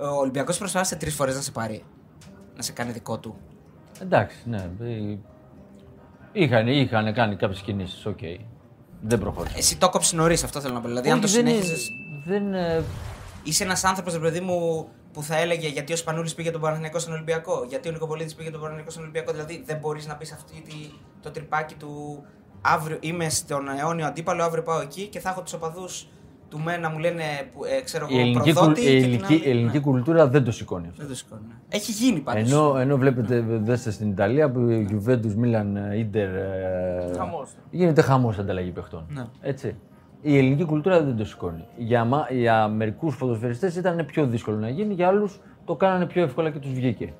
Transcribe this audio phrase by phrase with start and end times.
[0.00, 1.84] Ο Ολυμπιακός προσπάθησε τρεις φορές να σε πάρει.
[2.56, 3.36] Να σε κάνει δικό του.
[4.02, 4.70] Εντάξει, ναι.
[4.80, 5.16] ε,
[6.32, 8.06] Είχαν, είχαν κάνει κάποιες κινήσεις.
[8.06, 8.18] Οκ.
[9.00, 9.58] Δεν προχώρησε.
[9.58, 10.86] Εσύ το 'χεις κόψει νωρίς, αυτό θέλω να πω.
[10.88, 11.88] Δηλαδή, αν το Όχι, δεν είναι- συνέχιζε.
[12.26, 12.82] Δεν, ε,
[13.42, 16.98] Είσαι ένας άνθρωπος, ρε παιδί μου, που θα έλεγε γιατί ο Σπανούλης πήγε τον Παναθηναϊκό
[16.98, 19.32] στον Ολυμπιακό, γιατί ο Νικοπολίδης πήγε τον Παναθηναϊκό στον Ολυμπιακό.
[19.32, 20.74] Δηλαδή, δεν μπορείς να πεις αυτή τη,
[21.22, 22.22] το τρυπάκι του
[22.60, 26.08] αύριο είμαι στον αιώνιο αντίπαλο, αύριο πάω εκεί και θα έχω τους οπαδούς
[26.56, 27.22] του ΜΕ να μου λένε,
[27.54, 28.80] που, ε, ξέρω η εγώ, ελληνική, κουλ- προδότη.
[28.80, 31.00] η και την ελληνική, άλλη- η ελληνική Ναι, κουλτούρα δεν το σηκώνει αυτό.
[31.02, 31.42] δεν το σηκώνει.
[31.48, 31.54] ναι.
[31.68, 32.50] Έχει γίνει πάντως.
[32.52, 35.66] Ενώ, ενώ βλέπετε, δέστε στην Ιταλία που η Juventus, Milan,
[36.02, 36.14] Inter.
[36.14, 37.50] ε, Χαμός.
[37.70, 39.06] Γίνεται χαμός ανταλλαγή παιχτών.
[39.08, 39.24] Ναι.
[39.40, 39.76] Έτσι.
[40.22, 41.64] Η ελληνική κουλτούρα δεν το σηκώνει.
[41.76, 46.22] Για, μα, για μερικούς ποδοσφαιριστές ήταν πιο δύσκολο να γίνει, για άλλους το κάνανε πιο
[46.22, 47.12] εύκολα και τους βγήκε.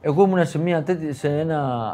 [0.00, 1.92] Εγώ ήμουν σε μια, τέτοια, σε ένα,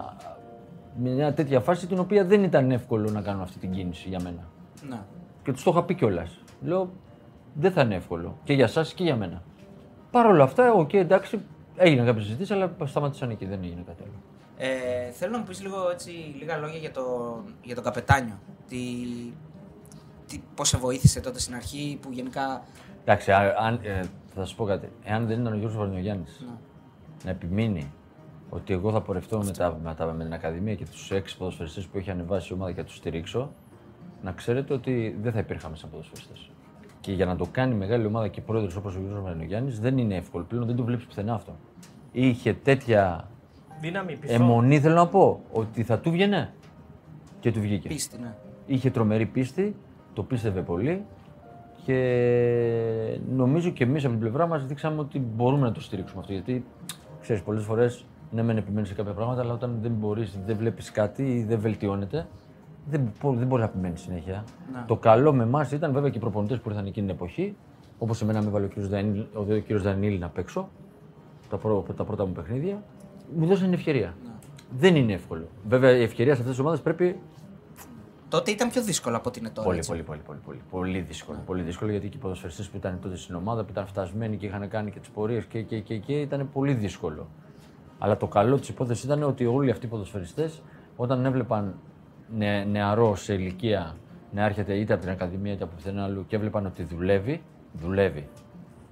[0.97, 4.49] μια τέτοια φάση την οποία δεν ήταν εύκολο να κάνω αυτή την κίνηση για μένα.
[4.89, 4.99] Ναι.
[5.43, 6.39] Και τους το είχα πει κιόλας.
[6.65, 6.91] Λέω,
[7.55, 8.39] δεν θα είναι εύκολο.
[8.45, 9.43] Και για εσά και για μένα.
[10.11, 11.41] Παρ' όλα αυτά, οκ, εντάξει,
[11.77, 14.13] έγιναν κάποιες συζητήσεις, αλλά σταματήσαν εκεί, δεν έγινε κάτι άλλο.
[14.57, 18.39] Ε, θέλω να μου πεις λίγο έτσι, λίγα λόγια για, το, για τον Καπετάνιο.
[18.69, 18.79] Τι,
[20.27, 22.63] τι, πώς σε βοήθησε τότε στην αρχή που γενικά.
[23.05, 24.01] Εντάξει, α- αν, ε,
[24.35, 24.89] θα σας πω κάτι.
[25.05, 26.25] Εάν δεν ήταν ο Γιώργος Βαρδινογιάννης
[27.25, 27.93] να επιμείνει
[28.51, 31.87] ότι εγώ θα πορευτώ με, τα, με, τα, με την Ακαδημία και τους έξι ποδοσφαιριστές
[31.87, 33.53] που έχει ανεβάσει η ομάδα και να τους στηρίξω,
[34.25, 36.51] να ξέρετε ότι δεν θα υπήρχαμε σαν ποδοσφαιριστές.
[37.01, 40.17] Και για να το κάνει μεγάλη ομάδα και πρόεδρος όπως ο Γιώργος Βαρνιογιάννη δεν είναι
[40.17, 41.57] εύκολο πλέον, δεν το βλέπεις πουθενά αυτό.
[42.13, 43.29] Είχε τέτοια
[43.81, 44.35] Δύναμη, πειθό.
[44.35, 46.53] αιμονή, θέλω να πω, ότι θα του βγαινε.
[47.41, 47.89] Και του βγήκε.
[47.89, 48.35] Πίστη, ναι.
[48.67, 49.77] Είχε τρομερή πίστη,
[50.13, 51.05] το πίστευε πολύ
[51.85, 56.33] και νομίζω και εμείς από την πλευρά μας δείξαμε ότι μπορούμε να το στηρίξουμε αυτό.
[56.33, 56.65] Γιατί
[57.21, 60.91] ξέρεις, πολλές φορές ναι, μεν επιμένεις σε κάποια πράγματα, αλλά όταν δεν μπορείς, δεν βλέπεις
[60.91, 62.27] κάτι ή δεν βελτιώνεται,
[62.91, 64.45] δεν, μπο- δεν μπορεί να επιμένει συνέχεια.
[64.87, 67.57] Το καλό με εμάς ήταν βέβαια και οι προπονητές που ήρθαν εκείνη την εποχή,
[67.99, 68.79] όπως εμένα με έβαλε ο κ.
[68.79, 69.73] Δανίλη, ο κ.
[69.73, 70.69] Δανίλη να παίξω
[71.51, 72.83] τα, πρω- τα πρώτα μου παιχνίδια,
[73.37, 74.15] μου δώσαν ευκαιρία.
[74.79, 75.47] Δεν είναι εύκολο.
[75.69, 77.19] Βέβαια, η ευκαιρία σε αυτές τις ομάδες πρέπει
[78.29, 79.67] Τότε ήταν πιο δύσκολο από ότι είναι τώρα.
[79.67, 79.91] Πολύ, έτσι.
[79.91, 81.39] πολύ, πολύ, πολύ, πολύ, πολύ δύσκολο.
[81.47, 84.47] Πολύ δύσκολο γιατί και οι ποδοσφαιριστές που ήταν τότε στην ομάδα, που ήταν φτασμένοι και
[84.47, 87.27] είχαν κάνει και τις πορείες και, και, και, και ήταν πολύ δύσκολο.
[87.99, 90.63] Αλλά το καλό της υπόθεσης ήταν ότι όλοι αυτοί οι ποδοσφαιριστές,
[90.97, 91.75] όταν έβλεπαν
[92.37, 93.97] νε, νεαρό σε ηλικία
[94.33, 97.43] να έρχεται είτε από την Ακαδημία είτε από πουθενά άλλου και έβλεπαν ότι δουλεύει,
[97.73, 98.29] δουλεύει.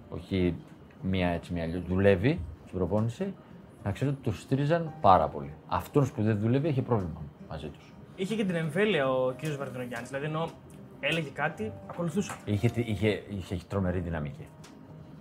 [0.08, 0.54] Όχι
[1.02, 3.34] μία έτσι, μία αλλιώς, δουλεύει στην προπόνηση,
[3.82, 5.54] να ξέρετε ότι το στήριζαν πάρα πολύ.
[5.66, 7.92] Αυτός που δεν δουλεύει έχει πρόβλημα μαζί τους.
[8.16, 9.56] Είχε και την εμβέλεια ο κ.
[9.58, 10.08] Βαρδινογιάννης.
[10.08, 10.48] Δηλαδή, ενώ
[11.00, 12.36] έλεγε κάτι, ακολουθούσα.
[12.44, 14.46] Είχε, είχε, είχε τρομερή δυναμική.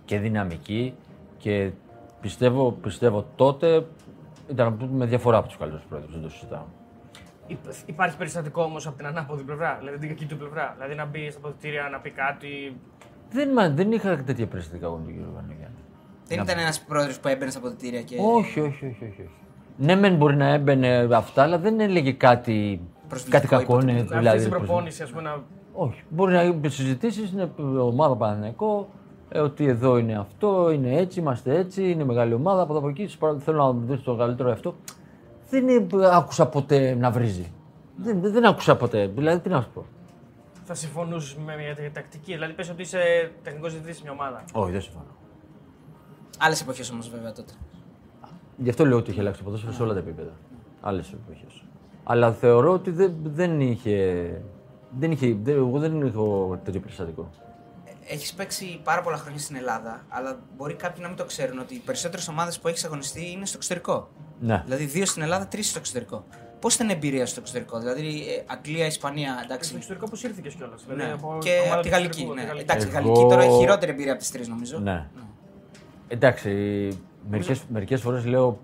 [0.04, 0.94] Και δυναμική
[1.38, 1.72] και
[2.20, 3.86] πιστεύω, πιστεύω τότε
[4.50, 6.64] ήταν με διαφορά από τους καλύτερους πρόεδρους, δεν το συζητάω.
[7.46, 10.72] Υπ- Υπάρχει περιστατικό όμως από την ανάποδη πλευρά, δηλαδή την κακή του πλευρά.
[10.76, 12.76] Δηλαδή να μπει στα ποδητήρια να πει κάτι.
[13.30, 15.76] Δεν, μα- δεν είχα τέτοια περιστατικά εγώ με τον κύριο Βανεγιάννη.
[16.26, 18.16] Δεν ήταν ένας πρόεδρος που έμπαινε στα αποδητήρια και.
[18.20, 19.04] Όχι, όχι, όχι, όχι.
[19.04, 19.30] όχι.
[19.76, 23.76] Ναι, μεν μπορεί να έμπαινε αυτά, αλλά δεν έλεγε κάτι, Προσβλητικό κάτι κακό.
[23.80, 24.14] Ναι, υποτίθεται.
[24.14, 25.42] Να δηλαδή, αυτή την προς- προπόνηση, ας πούμε, να.
[25.72, 26.02] Όχι.
[26.08, 28.88] Μπορεί να γίνει συζητήσεις, είναι ομάδα Παναθηναϊκό,
[29.28, 32.62] ε, ότι εδώ είναι αυτό, είναι έτσι, είμαστε έτσι, είναι μεγάλη ομάδα.
[32.62, 34.74] Από εδώ από εκεί, σας παρα- θέλω να μου δώσει το καλύτερο αυτό.
[35.52, 35.86] Δεν είναι-
[36.16, 37.52] άκουσα ποτέ να βρίζει.
[37.96, 39.06] Δεν, δεν άκουσα ποτέ.
[39.06, 39.86] Δηλαδή, τι να σου πω.
[40.64, 42.32] Θα συμφωνούσες με μια τέτοια τακτική.
[42.32, 44.44] Δηλαδή, πες ότι είσαι τεχνικός διευθυντής σε μια ομάδα.
[44.52, 45.06] Όχι, δεν συμφωνώ.
[46.38, 47.52] Άλλες εποχές όμως βέβαια τότε.
[48.56, 50.30] Γι' αυτό λέω ότι είχε αλλάξει το ποδόσφαιρο σε όλα τα επίπεδα.
[50.80, 51.64] Άλλες εποχές.
[52.04, 54.26] Αλλά θεωρώ ότι δεν, δεν είχε.
[54.98, 57.30] Δεν είχε δεν, εγώ δεν έχω τέτοιο περιστατικό.
[58.06, 61.74] Έχεις παίξει πάρα πολλά χρόνια στην Ελλάδα, αλλά μπορεί κάποιοι να μην το ξέρουν ότι
[61.74, 64.08] οι περισσότερες ομάδες που έχεις αγωνιστεί είναι στο εξωτερικό.
[64.44, 64.62] Ναι.
[64.64, 66.24] Δηλαδή δύο στην Ελλάδα, τρεις στο εξωτερικό.
[66.60, 69.72] Πώς ήταν η εμπειρία στο εξωτερικό, δηλαδή ε, Αγγλία, Ισπανία, Στο εντάξει.
[69.76, 70.82] εξωτερικό πώς ήρθε κιόλας.
[70.84, 71.12] Δηλαδή, Ναι.
[71.12, 72.20] από Και ομάδα από τη του Γαλλική.
[72.20, 72.40] εξωτερικού, Ναι.
[72.40, 72.70] από τη Γαλλική.
[72.72, 74.78] Εντάξει, η Εγώ- Γαλλική τώρα έχει χειρότερη εμπειρία από τις τρεις νομίζω.
[74.78, 75.08] Ναι.
[76.08, 76.50] Εντάξει,
[77.30, 78.58] μερικές, μερικές φορές λέω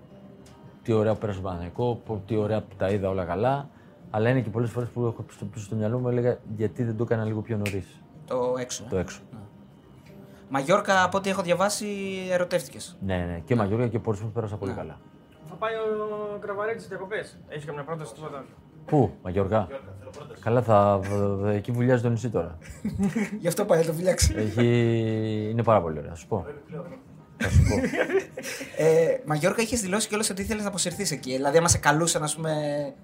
[0.83, 3.69] τι ωραία που πέρασα στο Παναθηναϊκό, πω- τι ωραία που τα είδα όλα καλά.
[4.09, 6.97] Αλλά είναι και πολλές φορές που έχω στο, πίσω στο μυαλό μου έλεγα γιατί δεν
[6.97, 7.85] το έκανα λίγο πιο νωρίς
[8.27, 8.83] Το έξω.
[8.89, 9.19] το έξω.
[10.49, 11.87] Μαγιόρκα, από ό,τι έχω διαβάσει,
[12.31, 12.97] ερωτεύτηκες.
[13.05, 14.99] Ναι, ναι, και Μαγιόρια και Πόρσιμο που πέρασα πολύ καλά.
[15.49, 17.37] Θα πάει ο Κραβαρέτη στι διακοπές.
[17.47, 18.45] Έχεις καμιά πρόταση τίποτα;
[18.85, 19.67] Πού, Μαγιόργα.
[20.39, 20.99] Καλά, θα,
[21.45, 22.57] ε, εκεί βουλιάζει το νησί τώρα.
[23.39, 24.33] Γι' αυτό πάει να το φυλάξει.
[24.37, 25.47] Έχει...
[25.51, 26.45] Είναι πάρα πολύ ωραία, θα σου πω.
[27.37, 27.75] θα σου πω.
[28.83, 31.31] Ε, Μαγιόρκα, είχες δηλώσει κιόλας ότι ήθελες να αποσυρθείς εκεί.
[31.35, 32.53] Δηλαδή, άμα σε καλούσαν, ας πούμε,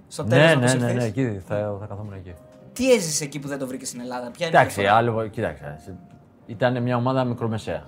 [0.08, 0.96] στο τέλος ναι, να ναι, ναι, αποσυρθείς.
[0.96, 2.34] ναι, εκεί θα, θα καθόμουν εκεί.
[2.74, 5.28] Τι έζησε εκεί που δεν το βρήκες στην Ελλάδα, Ποια είναι η Εντάξει, διαφορά; άλλο,
[5.28, 5.78] κοίταξε.
[5.84, 5.98] σε-
[6.46, 7.88] Ήταν μια ομάδα μικρομεσαία.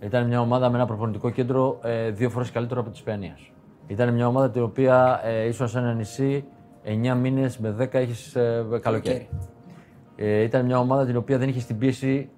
[0.00, 3.50] Ήταν μια ομάδα με ένα προπονητικό κέντρο ε, δύο φορές καλύτερο από τη Ισπανίας.
[3.90, 6.44] Ήταν μια ομάδα την οποία ε, ήσουν σε ένα νησί
[6.84, 9.28] 9 μήνες με 10 έχει ε, καλοκαίρι.
[10.16, 12.30] Ε, ήταν μια ομάδα την οποία δεν είχε την πίεση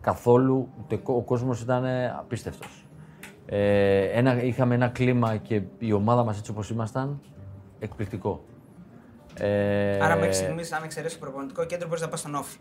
[0.00, 0.68] καθόλου.
[0.80, 1.84] Ούτε, ο κόσμος ήταν
[2.18, 2.86] απίστευτος.
[3.46, 7.20] Ε, ένα, είχαμε ένα κλίμα και η ομάδα μας έτσι όπως ήμασταν,
[7.78, 8.44] εκπληκτικό.
[9.34, 12.58] Ε, Άρα μέχρι στιγμής, αν εξαιρέσει το προπονητικό κέντρο, μπορείς να πας στον όφη.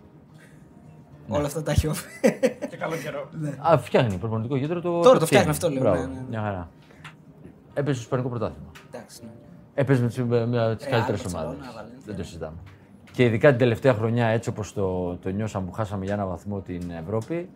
[1.27, 2.07] Όλα αυτά τα έχει όφη.
[2.69, 3.29] Και καλό καιρό.
[3.71, 4.81] Α, φτιάχνει προπονητικό κέντρο.
[4.81, 6.25] Το, Τώρα το φτιάχνει αυτό, λέω, Μπράβο, ναι, ναι, ναι.
[6.29, 6.69] Μια χαρά.
[7.79, 8.71] Έπαιζε στο Ισπανικό πρωτάθλημα.
[8.87, 9.29] Εντάξει, ναι.
[9.73, 11.57] Έπαιζε με τι Real, καλύτερες Barcelona, ομάδες.
[11.59, 12.03] Valencia.
[12.05, 12.57] Δεν το συζητάμε.
[13.11, 16.61] Και ειδικά την τελευταία χρονιά, έτσι όπως το, το νιώσαμε που χάσαμε για ένα βαθμό
[16.61, 17.49] την Ευρώπη,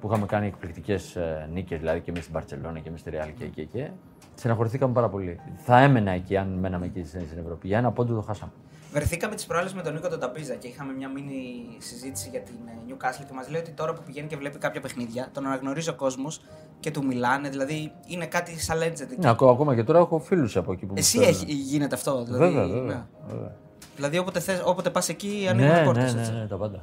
[0.00, 1.18] που είχαμε κάνει εκπληκτικές
[1.52, 3.90] νίκες, δηλαδή και εμείς στην Παρσελόνα και εμείς στη Ρεάλ και εκεί και εκεί.
[4.34, 5.40] Στεναχωρηθήκαμε πάρα πολύ.
[5.56, 7.66] Θα έμενα εκεί αν μέναμε εκεί στην στην Ευρώπη.
[7.68, 8.52] Για ένα πόντο το χάσαμε.
[8.92, 12.54] Βρεθήκαμε τις προάλλες με τον Νίκο τον Ταπίζα και είχαμε μια μίνι συζήτηση για την
[12.66, 15.88] ε, Newcastle και μας λέει ότι τώρα που πηγαίνει και βλέπει κάποια παιχνίδια, τον αναγνωρίζει
[15.88, 16.40] ο κόσμος
[16.80, 19.00] και του μιλάνε, δηλαδή είναι κάτι σαν legend.
[19.00, 19.16] εκεί.
[19.18, 21.30] Ναι, ακόμα, ακόμα και τώρα έχω φίλους από εκεί που μου Εσύ στέλνουν.
[21.42, 22.24] έχει, γίνεται αυτό.
[22.24, 22.82] Δηλαδή, Βέβαια, βέβαια.
[22.94, 23.04] ναι.
[23.34, 23.54] βέβαια.
[23.96, 26.12] Δηλαδή όποτε, θες, όποτε πας εκεί ανοίγουν Ναι, πόρτε.
[26.12, 26.82] ναι, ναι, ναι, τα πάντα.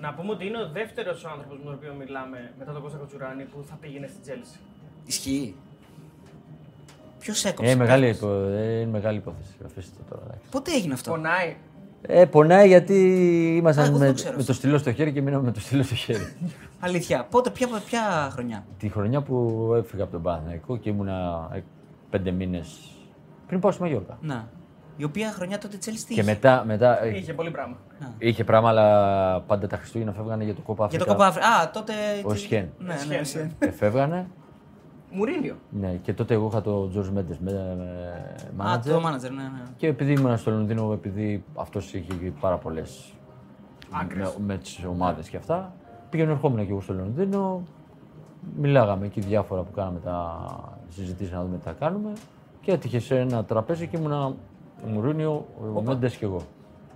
[0.00, 3.44] Να πούμε ότι είναι ο δεύτερος άνθρωπος με τον οποίο μιλάμε μετά τον Κώστα Κοτσουράνη
[3.44, 4.58] που θα πήγαινε στην Τζέλση.
[5.06, 5.54] Ισχύει.
[7.22, 7.70] Ποιος έκοψε.
[7.70, 8.48] Ε, μεγάλη, κάποιος; υπο...
[8.56, 9.50] ε, είναι μεγάλη υπόθεση.
[9.66, 10.22] Αφήστε το τώρα.
[10.26, 10.48] εντάξει.
[10.50, 11.56] Πότε έγινε αυτό; Πονάει.
[12.06, 14.52] Ε, πονάει γιατί Α, ήμασταν εγώ δεν με, το ξέρω με αυτό.
[14.52, 16.32] το στυλό στο χέρι και μείναμε με το στυλό στο χέρι.
[16.80, 17.26] Αλήθεια.
[17.30, 21.60] Πότε, ποια, ποια χρονιά; Τη χρονιά που έφυγα από τον Παναθηναϊκό και ήμουνα ε,
[22.10, 22.78] πέντε μήνες
[23.46, 24.18] πριν πάω στη Μαγιόρκα.
[24.20, 24.48] Να.
[24.96, 27.76] Η οποία χρονιά τότε Τσέλση τι Και είχε; μετά, μετά ε, Είχε πολύ πράγμα.
[28.18, 31.04] είχε πράγμα, αλλά πάντα τα Χριστούγεννα φεύγανε για το κόπα Για Αφρικα.
[31.04, 31.92] το κοπά Αφρι- Α, τότε.
[32.24, 32.68] Ο Σιέν.
[32.78, 33.50] Ναι, ναι, Σιέν, ο Σιέν.
[33.58, 34.26] Και φεύγανε.
[35.12, 35.54] Μουρίνιο.
[35.70, 37.52] Ναι, και τότε εγώ είχα τον Τζορτζ Μέντε με,
[38.56, 38.82] με Α, manager.
[38.84, 39.62] το manager, ναι, ναι.
[39.76, 43.12] Και επειδή ήμουν στο Λονδίνο, επειδή αυτός είχε πάρα πολλές
[44.16, 45.72] με, με τις ομάδες και αυτά,
[46.10, 47.62] πήγαινε ερχόμουν και εγώ στο Λονδίνο.
[48.56, 50.38] Μιλάγαμε εκεί διάφορα που κάναμε τα
[50.88, 52.12] συζητήσει να δούμε τι θα κάνουμε.
[52.60, 54.34] Και έτυχε σε ένα τραπέζι και ήμουνα ο
[54.86, 56.40] Μουρίνιο, ο Μέντες και εγώ.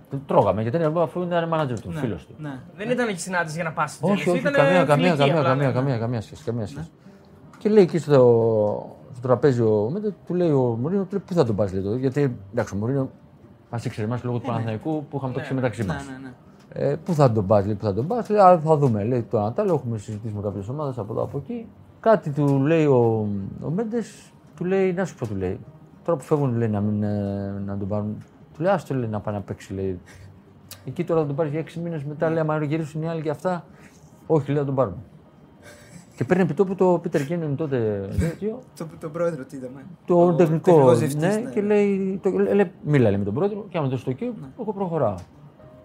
[0.09, 2.33] Το Τρώγαμε γιατί ήταν, αφού ήταν manager του, Ναι, φίλος του.
[2.37, 2.59] Ναι.
[2.75, 4.29] Δεν ήταν εκεί συνάντηση για να πας στην Όχι, Τζέλση.
[4.29, 5.73] όχι, Ήταν καμία, καμία, φιλική καμία, απλά, καμία, ναι.
[5.73, 6.43] καμία, καμία σχέση.
[6.43, 6.89] Καμία σχέση.
[7.67, 11.33] Και λέει εκεί στο, στο τραπέζι ο Μέντες, του λέει ο Μουρίνο, του λέει, πού
[11.33, 11.97] θα τον πας, λέει τώρα.
[11.97, 13.09] Γιατί εντάξει, ο Μουρίνο
[13.71, 15.93] μα ήξερε εμάς λόγω του Παναθηναϊκού που είχαμε παίξει μεταξύ μα.
[15.93, 16.17] Ναι, ναι,
[16.77, 16.89] ναι.
[16.89, 18.29] Ε, πού θα τον πας, λέει, πού θα τον πας.
[18.29, 19.03] Λέει, «Α, θα δούμε.
[19.03, 21.65] Λέει το Ανατάλο, έχουμε συζητήσει με κάποιες ομάδες από εδώ από εκεί.
[21.99, 23.27] Κάτι του λέει ο,
[23.61, 25.59] ο Μέντες, του λέει, να σου πω, του λέει.
[26.03, 28.23] Τώρα που φεύγουν, λέει, να, μην, ε, να τον πάρουν.
[28.53, 29.99] Του λέει, άστο λέει, να πάει να παίξει, λέει.
[30.85, 33.29] Εκεί τώρα θα τον πάρεις για έξι μήνες μετά, λέει, άμα γυρίσουν οι άλλοι και
[33.29, 33.65] αυτά.
[34.27, 34.97] Όχι, λέει, θα τον πάρουμε.
[36.17, 39.85] Και παίρνει επί τόπου το Πίτερ Κένιον τότε τέτοιο, Το, τον πρόεδρο τι είδαμε.
[40.05, 40.63] το τεχνικό.
[40.63, 41.49] τεχνικός διευθυντής, Ναι, ναι.
[41.51, 44.73] και λέει, το, λέει, μίλα λέει, με τον πρόεδρο και άμα το στο εκεί, εγώ
[44.73, 45.15] προχωράω.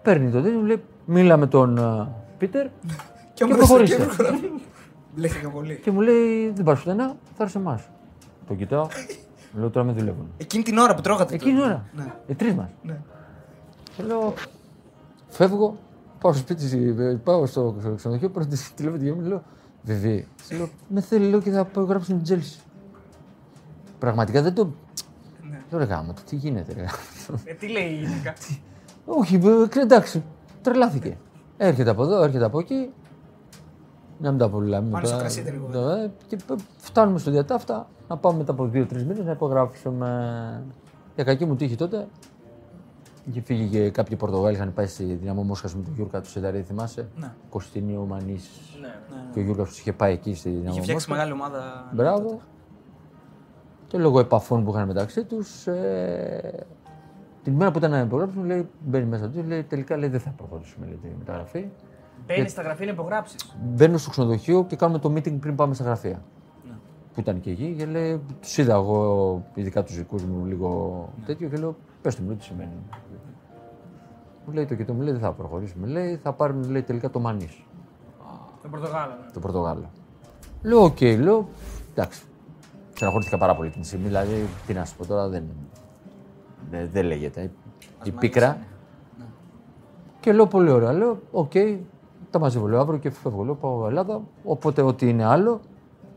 [0.01, 2.07] Παίρνει το τέτοιο, λέει, μίλα με τον ε,
[2.37, 2.67] Πίτερ
[3.33, 4.07] Και και προχωρήστε.
[5.15, 5.79] Μπλέχτηκα πολύ.
[5.83, 7.89] και μου λέει, δεν πας πουθενά, θα έρθεις σε εμάς.
[8.47, 8.87] Το κοιτάω,
[9.59, 10.27] λέω τώρα με δουλεύουν.
[10.37, 11.33] Εκείνη την ώρα που τρώγατε.
[11.35, 12.13] Εκείνη την το- ώρα, Ναι.
[12.27, 12.69] οι τρεις μας.
[12.83, 12.97] Ναι.
[13.97, 14.33] Και λέω,
[15.27, 15.77] φεύγω,
[16.19, 19.43] πάω στο σπίτι, ε, πάω στο ξενοδοχείο, παίρνω τη τηλέφωνο και μου λέω,
[19.83, 22.59] Βιβί, Της λέω, με θέλει λέω και θα πάω γράψω την Τζέλση.
[23.99, 24.65] Πραγματικά δεν το.
[25.49, 25.61] Ναι.
[25.69, 26.85] Λέω ρε γάμο, τι γίνεται, ρε.
[27.45, 28.33] Ε, τι λέει γενικά.
[29.05, 29.35] Όχι,
[29.75, 30.23] ε, εντάξει,
[30.61, 31.17] τρελάθηκε.
[31.57, 32.89] Έρχεται από εδώ, έρχεται από εκεί.
[34.19, 34.89] Να μην τα απολυλάμε.
[34.89, 35.89] Πάνω στο κρασί ήταν λίγο.
[35.89, 40.63] Ε, Και π- φτάνουμε στο διατάφτα να πάμε μετά από δύο-τρεις μήνες να υπογράψουμε.
[41.15, 42.07] Για κακή μου τύχη τότε.
[43.25, 46.61] Είχε φύγει και κάποιοι Πορτογάλοι, είχαν πάει στη δυναμό Μόσχας με τον Γιούρκα τους Σενταρή,
[46.61, 47.33] θυμάσαι; Ναι.
[47.49, 48.49] Κωστίνιο Μανής.
[48.81, 48.87] ναι.
[49.33, 51.27] Και ο Γιούρκας τους είχε πάει εκεί στη δυναμό Είχε φτιάξει Μόσχας.
[51.27, 51.89] μεγάλη ομάδα.
[51.93, 52.41] Μπράβο.
[53.87, 56.65] Και λόγω επαφών που είχαν μεταξύ τους, ε,
[57.43, 60.29] την μέρα που ήταν να υπογράψουν, λέει, μπαίνει μέσα του, λέει, τελικά λέει, δεν θα
[60.29, 61.67] προχωρήσουμε λέει, τη μεταγραφή.
[62.27, 63.55] Μπαίνει στα γραφεία να υπογράψεις.
[63.63, 66.21] Μπαίνω στο ξενοδοχείο και κάνουμε το meeting πριν πάμε στα γραφεία.
[66.67, 66.73] Ναι.
[67.13, 71.49] Που ήταν και εκεί και λέει, τους είδα εγώ, ειδικά τους δικούς μου, λίγο τέτοιο
[71.49, 72.71] και λέω, πες του μου, λέει, τι σημαίνει.
[74.45, 75.87] Μου λέει το και το μου λέει, δεν θα προχωρήσουμε.
[75.87, 77.49] Λέει, θα πάρουν λέει, τελικά το Μανίς,
[78.61, 79.11] Τον Πορτογάλο.
[79.25, 79.31] ναι.
[79.33, 79.89] το Πορτογάλο.
[80.61, 81.47] Λέω, οκ, λέω,
[81.93, 82.23] εντάξει.
[82.93, 85.43] Στεναχωρήθηκα πάρα πολύ την στιγμή, δηλαδή, τι να σου πω τώρα, δεν,
[86.69, 87.51] δεν, δεν λέγεται.
[88.03, 88.57] Η πίκρα.
[90.19, 90.93] Και λέω πολύ ωραία.
[90.93, 91.51] Λέω, οκ,
[92.29, 92.67] τα μαζεύω.
[92.67, 93.43] Λέω αύριο και φεύγω.
[93.43, 94.21] Λέω, πάω Ελλάδα.
[94.43, 95.61] Οπότε, ό,τι είναι άλλο,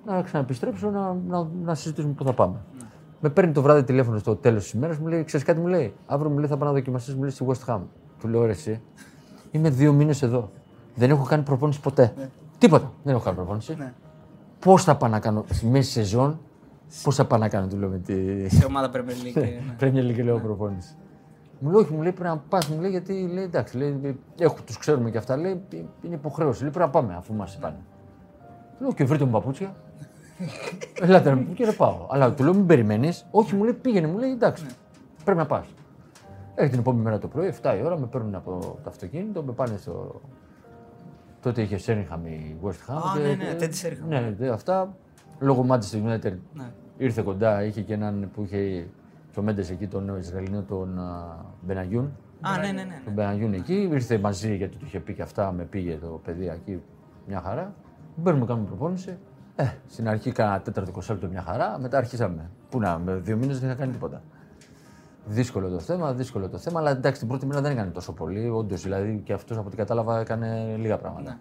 [0.05, 2.57] να ξαναεπιστρέψω να, να, να συζητήσουμε πού θα πάμε.
[3.21, 5.95] Με παίρνει το βράδυ τηλέφωνο στο τέλος της ημέρας, μου λέει: Ξέρεις κάτι, μου λέει.
[6.07, 7.81] Αύριο μου λέει θα πάω να δοκιμαστείς, μου λέει στη West Ham.
[8.21, 8.81] Του λέω: Ρε, εσύ,
[9.51, 10.51] είμαι δύο μήνες εδώ.
[10.95, 12.15] Δεν έχω κάνει προπόνηση ποτέ.
[12.59, 12.93] Τίποτα.
[13.03, 13.75] Δεν έχω κάνει προπόνηση.
[13.79, 13.93] Ναι.
[14.59, 16.39] Πώς θα πάω να κάνω στη μέση σεζόν,
[17.03, 18.49] πώς θα πάω να κάνω, του λέω με τη.
[18.49, 19.37] Σε ομάδα Premier League.
[19.37, 19.75] ε, ναι.
[19.79, 20.95] Πρέπει να λίγο προπόνηση.
[21.59, 24.57] Μου λέει, όχι, μου λέει πρέπει να πας, μου λέει γιατί λέει εντάξει, λέει, έχω,
[24.65, 25.63] τους ξέρουμε και αυτά, λέει
[26.03, 26.63] είναι υποχρέωση.
[26.63, 27.77] Λέει πρέπει να πάμε αφού μας πάνε.
[28.77, 29.75] Του λέω και βρείτε μου παπούτσια.
[31.03, 32.07] Ελάτε να μου και δεν πάω.
[32.11, 33.27] Αλλά του λέω μην περιμένεις.
[33.31, 34.65] Όχι, μου λέει πήγαινε, μου λέει εντάξει,
[35.25, 35.67] πρέπει να πας.
[36.59, 39.53] Έχει την επόμενη μέρα το πρωί, 7 η ώρα, με παίρνουν από το αυτοκίνητο, με
[39.53, 40.21] πάνε στο
[41.41, 42.95] Τότε είχε Σέρνιχαμ η West Ham.
[42.95, 44.09] Α, και- ναι, ναι, Τέντι Sheringham.
[44.09, 44.95] Ναι, δε, αυτά
[45.39, 46.65] λόγω Manchester United Ναι.
[46.97, 47.65] ήρθε κοντά.
[47.65, 48.87] Είχε και έναν που είχε
[49.33, 52.17] και ο Μέντε εκεί, τον Ισραηλινό, τον α, Μπεναγιούν.
[52.41, 53.01] Α, ναι, ναι, ναι.
[53.05, 53.89] Τον Μπεναγιούν εκεί.
[53.93, 56.83] Ήρθε μαζί γιατί του είχε πει και αυτά, με πήγε το παιδί εκεί
[57.27, 57.75] μια χαρά.
[58.17, 59.19] Μπαίνουμε, κάνουμε προπόνηση.
[59.57, 62.51] Ε, στην αρχή κάνα τέταρτο κοσάλτο μια χαρά, μετά αρχίσαμε.
[62.71, 64.23] Πού να, με δύο μήνες δεν είχα κάνει τίποτα.
[65.29, 68.49] Δύσκολο το θέμα, δύσκολο το θέμα, αλλά εντάξει την πρώτη μήνα δεν έκανε τόσο πολύ.
[68.49, 71.31] Όντως, δηλαδή και αυτός από ό,τι κατάλαβα έκανε λίγα πράγματα.
[71.31, 71.37] Ναι.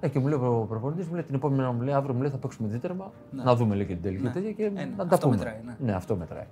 [0.00, 2.20] Ε, και μου λέει ο προπονητής, μου λέει την επόμενη μέρα μου λέει αύριο μου
[2.20, 4.30] λέει, θα παίξουμε δίτερμα, να δούμε λέει, και την τελική Ναι.
[4.30, 5.36] τέτοια και Ε, ναι, να τα αυτό πούμε.
[5.38, 5.74] μετράει, ναι.
[5.78, 6.46] ναι, αυτό μετράει.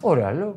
[0.00, 0.54] Ωραία, λέω.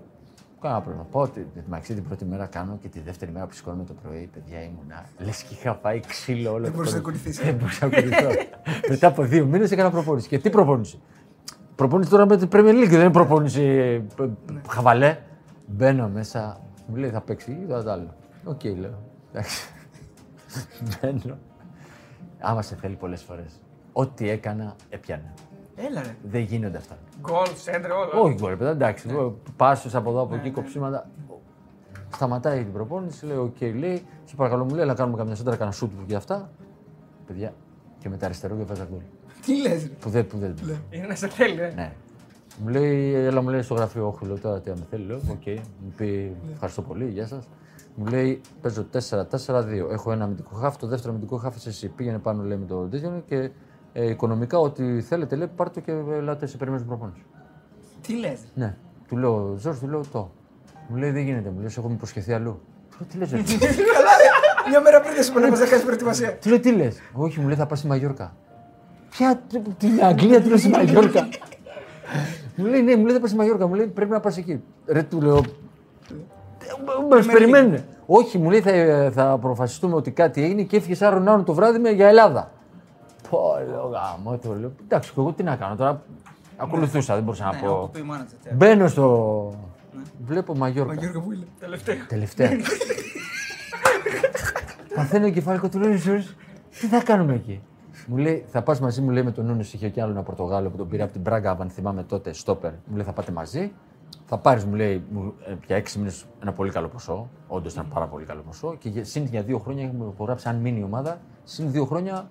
[0.62, 1.06] Κάνα πρόβλημα.
[1.12, 4.30] Πάω τη- μεταξύ την πρώτη μέρα κάνω και τη δεύτερη μέρα που σηκώνομαι το πρωί,
[4.34, 5.04] παιδιά ήμουνα.
[5.20, 7.14] Λες και είχα φάει ξύλο όλο Δεν το μπορούσε να πρωί.
[7.14, 7.40] κουνηθείς.
[7.46, 8.30] Δεν μπορούσα να κουνηθώ.
[8.90, 10.28] Μετά από δύο μήνες έκανα προπόνηση.
[10.28, 11.00] Και τι προπόνηση;
[11.76, 15.18] Προπόνηση τώρα με την Premier League, δεν είναι προπόνηση ε, π- χαβαλέ.
[15.68, 18.14] Μπαίνω μέσα, μου λέει θα παίξεις ή το άλλο.
[18.44, 19.00] Οκ, λέω.
[19.32, 19.68] Εντάξει.
[21.02, 21.38] Μπαίνω.
[22.40, 23.60] Άμα σε θέλει πολλές φορές.
[23.94, 25.34] Ό,τι έκανα, έπιανε.
[25.76, 26.16] Έλα ρε.
[26.24, 26.98] Δεν γίνονται αυτά.
[27.22, 28.22] Γκολ, σέντρε, όλο.
[28.24, 29.08] Όχι γκολ, παιδιά, εντάξει.
[29.56, 31.10] Πάσες από εδώ, από εκεί, κοψίματα.
[32.14, 35.72] Σταματάει την προπόνηση, λέει: Οκ, λέει, σε παρακαλώ μου λέει, αλλά κάνουμε καμιά σέντρα, κάνα
[35.72, 36.50] σουτ και αυτά.
[37.28, 37.54] Παιδιά,
[38.00, 39.00] και με τα αριστερό και έβαζα γκολ.
[39.46, 39.90] Τι λες ρε.
[40.00, 40.56] Που δεν, που δεν.
[40.90, 41.72] Είναι να σε θέλει, ε.
[41.76, 41.92] Ναι.
[42.60, 45.18] Μου λέει, έλα μου λέει στο γραφείο, όχι, λέω τώρα τι αν με θέλει, λέω,
[45.18, 45.48] οκ.
[45.80, 47.48] Μου πει, ευχαριστώ πολύ, γεια σας.
[47.96, 49.92] Μου λέει, παίζω 4-4-2.
[49.92, 51.88] Έχω ένα αμυντικό χάφ, το δεύτερο αμυντικό χάφ είσαι εσύ.
[51.88, 53.50] Πήγαινε πάνω, λέει, με το τέτοιο και
[53.94, 57.26] ε, οικονομικά, ό,τι θέλετε, λέει, πάρτε το και ελάτε σε περιμένω στην προπόνηση.
[58.02, 58.66] Τι λες ρε.
[58.66, 58.76] Ναι.
[59.08, 60.32] Του λέω, Ζορζ, του λέω το.
[60.88, 62.62] Μου λέει, δεν γίνεται, μου λέει, «Σε έχω υποσχεθεί αλλού.
[62.98, 63.42] Του λέω, τι λες,
[63.96, 64.70] Καλά ρε.
[64.70, 66.38] Μια μέρα πριν δεν σου είπα να μας να κάνεις προετοιμασία.
[66.38, 66.98] Του λέω, τι λες.
[67.14, 68.36] Όχι, μου λέει, θα πας στη Μαγιόρκα.
[69.18, 69.42] Ποια,
[69.78, 71.28] την Αγγλία, του λέω στη Μαγιόρκα.
[72.56, 73.68] μου λέει, ναι, μου λέει, θα πας στη Μαγιόρκα.
[73.68, 74.62] Μου λέει, πρέπει να πας εκεί.
[74.86, 75.42] Ρε, του λέω,
[77.10, 77.84] Μας περιμένουν.
[78.06, 81.80] Όχι, μου λέει, θα, θα αποφασιστούμε ότι κάτι έγινε και έφυγε Άρον Άουν το βράδυ
[81.80, 82.52] με για Ελλάδα.
[83.30, 84.72] Πω, λέω, γάμο, το λέω.
[84.84, 86.02] Εντάξει, και εγώ τι να κάνω τώρα.
[86.58, 87.74] Ακολουθούσα, δεν μπορούσα να Ναι, πω.
[87.74, 88.54] όπου πει η μάνα της, τε.
[88.54, 89.54] Μπαίνω στο.
[90.26, 90.94] Βλέπω Μαγιόρκα.
[90.94, 91.46] Γιώργο που είναι.
[91.60, 91.96] Τελευταίο.
[92.08, 92.50] Τελευταία.
[94.96, 96.36] Παθαίνω κεφάλικο του λέω «Ιησούς,
[96.80, 97.62] τι θα κάνουμε εκεί;
[98.08, 99.62] Μου λέει, θα πας μαζί μου, λέει με τον Νούνε.
[99.62, 102.72] Είχε και άλλο ένα Πορτογάλο που τον πήρε από την Πράγκα, αν θυμάμαι τότε, στόπερ.
[102.72, 103.72] Μου λέει, θα πάτε μαζί.
[104.26, 107.30] Θα πάρεις, μου λέει, μου, ε, για έξι μήνες ένα πολύ καλό ποσό.
[107.48, 108.76] Όντως ήταν πάρα πολύ καλό ποσό.
[108.80, 112.30] Και για- συν για δύο χρόνια έχουμε υπογράψει, αν μείνει η ομάδα, συν δύο χρόνια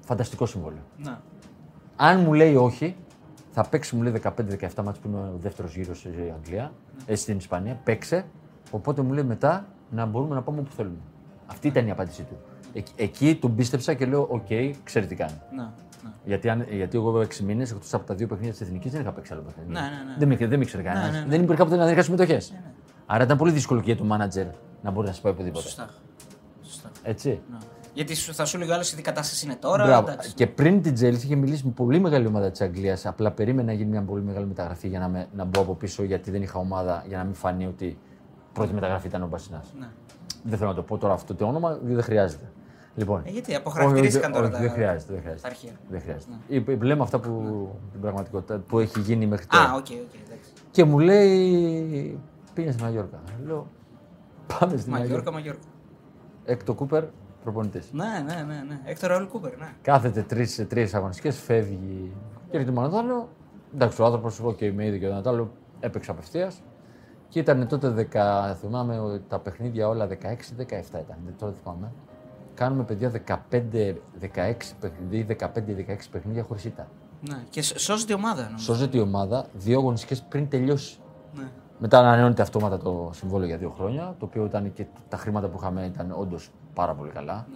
[0.00, 0.80] φανταστικό συμβόλαιο.
[0.96, 1.20] Να.
[1.96, 2.96] Αν μου λέει όχι,
[3.50, 6.72] θα παίξεις μου λέει 15-17 ματς που είναι ο δεύτερος γύρος στην Αγγλία,
[7.06, 7.80] ε, στην Ισπανία.
[7.84, 8.24] Παίξε.
[8.70, 10.96] Οπότε μου λέει μετά να μπορούμε να πάμε όπου θέλουμε.
[11.46, 12.36] Αυτή ήταν η απάντησή του.
[12.78, 14.46] Εκ- εκεί τον πίστεψα και λέω: Οκ,
[14.84, 15.40] ξέρει τι κάνει.
[15.56, 15.62] Να.
[15.62, 15.72] να.
[16.24, 19.12] Γιατί, αν, γιατί εγώ 6 μήνες εκτός από τα δύο παιχνίδια της Εθνικής δεν είχα
[19.12, 19.72] παίξει άλλο παιχνίδι.
[19.72, 20.14] Ναι, ναι, ναι.
[20.18, 21.10] Δεν, με, δεν με ήξερε κανένας.
[21.12, 21.26] ναι, ναι.
[21.28, 22.54] Δεν υπήρχε ποτέ να είχα συμμετοχές.
[23.06, 24.46] Άρα ήταν πολύ δύσκολο και για τον μάνατζερ
[24.82, 25.62] να μπορεί να σε πάει οπουδήποτε.
[25.62, 25.88] Σωστά.
[26.62, 26.90] Σωστά.
[27.02, 27.40] Έτσι.
[27.50, 27.58] Να.
[27.94, 29.84] Γιατί σου- θα σου λέει ο άλλο τι κατάσταση είναι τώρα.
[29.84, 30.10] Μπράβο.
[30.10, 30.32] εντάξει.
[30.34, 33.06] Και πριν την Τσέλσι είχε μιλήσει με πολύ μεγάλη ομάδα της Αγγλίας.
[33.06, 36.02] Απλά περίμενα να γίνει μια πολύ μεγάλη μεταγραφή για να, με, να μπω από πίσω
[36.02, 37.98] γιατί δεν είχα ομάδα για να μην φανεί ότι
[38.52, 39.66] πρώτη μεταγραφή ήταν ο Μπασινάς.
[39.78, 39.86] Ναι.
[40.42, 42.44] Δεν θέλω να το πω τώρα αυτό το όνομα, γιατί δεν χρειάζεται.
[42.98, 45.12] Λοιπόν, Ε, γιατί αποχαρακτηρίστηκαν όχι, τώρα όχι, τα- Δεν χρειάζεται.
[45.12, 45.42] Δεν χρειάζεται.
[45.42, 45.72] τα αρχεία.
[45.88, 46.32] Δεν χρειάζεται.
[46.48, 47.30] Είπε- Λέμε αυτά που
[47.92, 49.74] την πραγματικότητα που έχει γίνει μέχρι Α, τώρα.
[49.74, 50.50] OK, OK, εντάξει.
[50.70, 52.18] Και μου λέει
[52.54, 53.18] πήγαινε στη Μαγιόρκα.
[53.46, 53.66] Λέω
[54.58, 55.30] πάμε στη Μαγιόρκα, Μαγιόρκα.
[55.30, 55.60] Μαγιόρκα.
[56.44, 57.04] Έκτο Κούπερ,
[57.42, 57.92] προπονητής.
[57.92, 58.62] Ναι, ναι, ναι.
[58.68, 58.80] ναι.
[58.84, 59.68] Έκτορ Ραούλ Κούπερ, ναι.
[59.82, 62.12] Κάθεται τρεις σε τρεις αγωνιστικές, φεύγει.
[62.50, 63.28] Και έρχεται ο Μανατάλο.
[63.74, 65.50] Εντάξει, ο άνθρωπος, εγώ και με είδε και ο Μανατάλο,
[65.80, 66.62] έπαιξε απευθείας.
[67.28, 71.16] Και ήταν τότε, 10, θυμάμαι, ότι τα παιχνίδια όλα 16-17 ήταν.
[71.24, 71.92] Δεν τώρα θυμάμαι.
[72.58, 76.88] Κάνουμε παιδιά 15-16 παιχνίδια, 15-16 παιχνίδια χωρίς ήττα.
[77.28, 77.36] ναι.
[77.50, 78.64] Και σ- σώζεται η ομάδα, νομίζω.
[78.64, 80.98] Σώζεται η ομάδα δύο αγωνιστικές πριν τελειώσει.
[81.36, 81.44] Ναι.
[81.78, 85.56] Μετά ανανεώνεται αυτόματα το συμβόλαιο για δύο χρόνια, το οποίο ήταν και τα χρήματα που
[85.60, 87.46] είχαμε ήταν όντως πάρα πολύ καλά.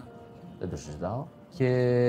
[0.59, 1.25] Δεν το συζητάω.
[1.56, 1.66] Και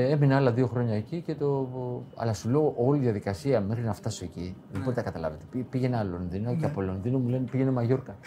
[0.10, 1.68] έμεινα άλλα δύο χρόνια εκεί και το.
[2.16, 4.56] Αλλά σου λέω όλη η διαδικασία μέχρι να φτάσω εκεί.
[4.72, 5.44] Δεν μπορείτε να καταλάβετε.
[5.52, 8.16] Πή- Πήγαινα Λονδίνο και από Λονδίνο μου λένε πήγαινε Μαγιόρκα.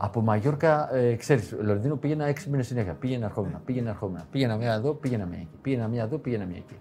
[0.00, 2.92] από Μαγιόρκα, ε, ξέρεις, Λονδίνο πήγαινα έξι μήνες συνέχεια.
[2.94, 4.24] Πήγαινα ερχόμενα, πήγαινα ερχόμενα.
[4.30, 5.56] Πήγαινα μία εδώ, πήγαινα μία εκεί.
[5.62, 6.76] Πήγαινα μία εδώ, πήγαινα μία εκεί.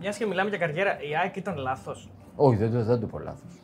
[0.00, 2.10] Μιας και μιλάμε για καριέρα, η ΑΕΚ ήταν λάθος.
[2.36, 3.60] Όχι, δεν, το- δεν το πω λάθος.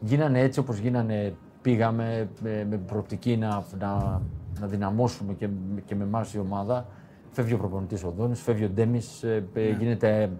[0.00, 1.34] Γίνανε έτσι όπως γίνανε.
[1.62, 4.20] Πήγαμε με, με προοπτική να, να,
[4.60, 5.48] να δυναμώσουμε και,
[5.84, 6.86] και με εμάς η ομάδα.
[7.30, 9.24] Φεύγει ο προπονητής ο Δόνης, φεύγει ο Ντέμις.
[9.78, 10.30] γίνεται.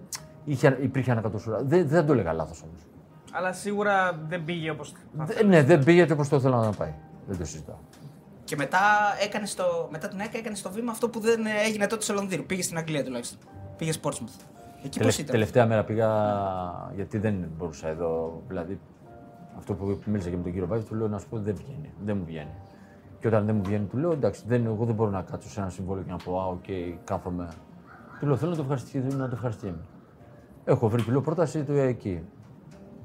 [0.45, 1.63] Είχε, υπήρχε ανακατοσούρα.
[1.63, 2.81] Δεν, δεν το έλεγα λάθος όμως.
[3.31, 4.93] Αλλά σίγουρα δεν πήγε όπως.
[5.47, 6.93] Ναι, δεν πήγε όπως το ήθελα να πάει.
[7.27, 7.75] Δεν το συζητάω.
[8.47, 8.79] Και μετά,
[9.23, 12.13] έκανες το, μετά την ΕΚΑ έκανες το βήμα αυτό που δεν ε, έγινε τότε στο
[12.13, 12.43] Λονδίνο.
[12.43, 13.39] Πήγε στην Αγγλία τουλάχιστον.
[13.77, 14.37] Πήγε Portsmouth.
[14.83, 16.09] Εκεί πώς Τελευ- ήταν; τελευταία μέρα πήγα
[16.95, 18.41] γιατί δεν μπορούσα εδώ.
[18.47, 18.79] Δηλαδή,
[19.57, 21.93] αυτό που μίλησα και με τον κύριο Βάζη, του λέω να σου πω δεν βγαίνει.
[22.05, 22.53] Δεν μου βγαίνει.
[23.19, 25.59] Και όταν δεν μου βγαίνει, του λέω εντάξει, δεν, εγώ δεν μπορώ να κάτσω σε
[25.59, 26.65] ένα συμβόλαιο και να πω Α, οκ,
[27.03, 27.47] κάθομαι.
[28.19, 29.73] Του λέω θέλω να το ευχαριστήσω, να το ευχαριστήσω.
[30.65, 32.23] Έχω βρει, του λέω πρόταση του εκεί.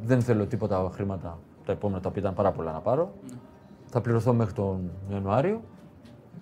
[0.03, 3.13] Δεν θέλω τίποτα χρήματα τα επόμενα τα οποία ήταν πάρα πολλά να πάρω.
[3.95, 5.61] Θα πληρωθώ μέχρι τον Ιανουάριο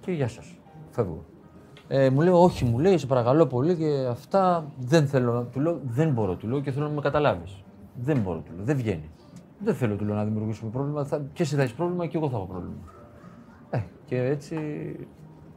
[0.01, 0.59] και γεια σας.
[0.91, 1.25] Φεύγω.
[1.89, 5.33] Ε, μου λέει, Όχι, μου λέει, σε παρακαλώ πολύ και αυτά δεν θέλω.
[5.33, 7.65] να- Του λέω, Δεν μπορώ, του λέω και θέλω να με καταλάβεις.
[7.95, 9.11] Δεν μπορώ, του λέω, δεν βγαίνει.
[9.59, 11.05] Δεν θέλω, του λέω, να δημιουργήσουμε πρόβλημα.
[11.05, 12.75] Θα, και εσύ θα έχεις πρόβλημα και εγώ θα έχω πρόβλημα.
[13.71, 14.57] Ε, και έτσι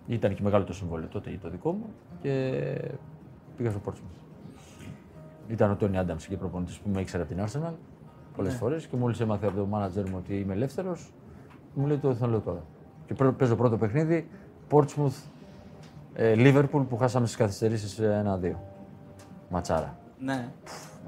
[0.08, 1.86] ήταν και μεγάλο το συμβόλαιο τότε το δικό μου
[2.22, 2.62] και
[3.58, 4.22] πήγα στο Portsmouth.
[5.48, 7.74] Ήταν ο Τόνι Άνταμ και προπονητής που με ήξερε από την Arsenal
[8.36, 8.58] πολλές Ναι.
[8.58, 11.12] φορές και μόλις έμαθε από το μάνατζερ μου ότι είμαι ελεύθερος,
[11.74, 12.64] μου λέει το θέλω τώρα.
[13.06, 14.28] Και πρω- παίζω πρώτο παιχνίδι,
[14.72, 15.22] Portsmouth
[16.14, 18.00] ε, Liverpool που χάσαμε στις καθυστερήσεις
[18.44, 18.52] 1-2.
[19.50, 19.98] Ματσάρα.
[20.20, 20.48] Ναι.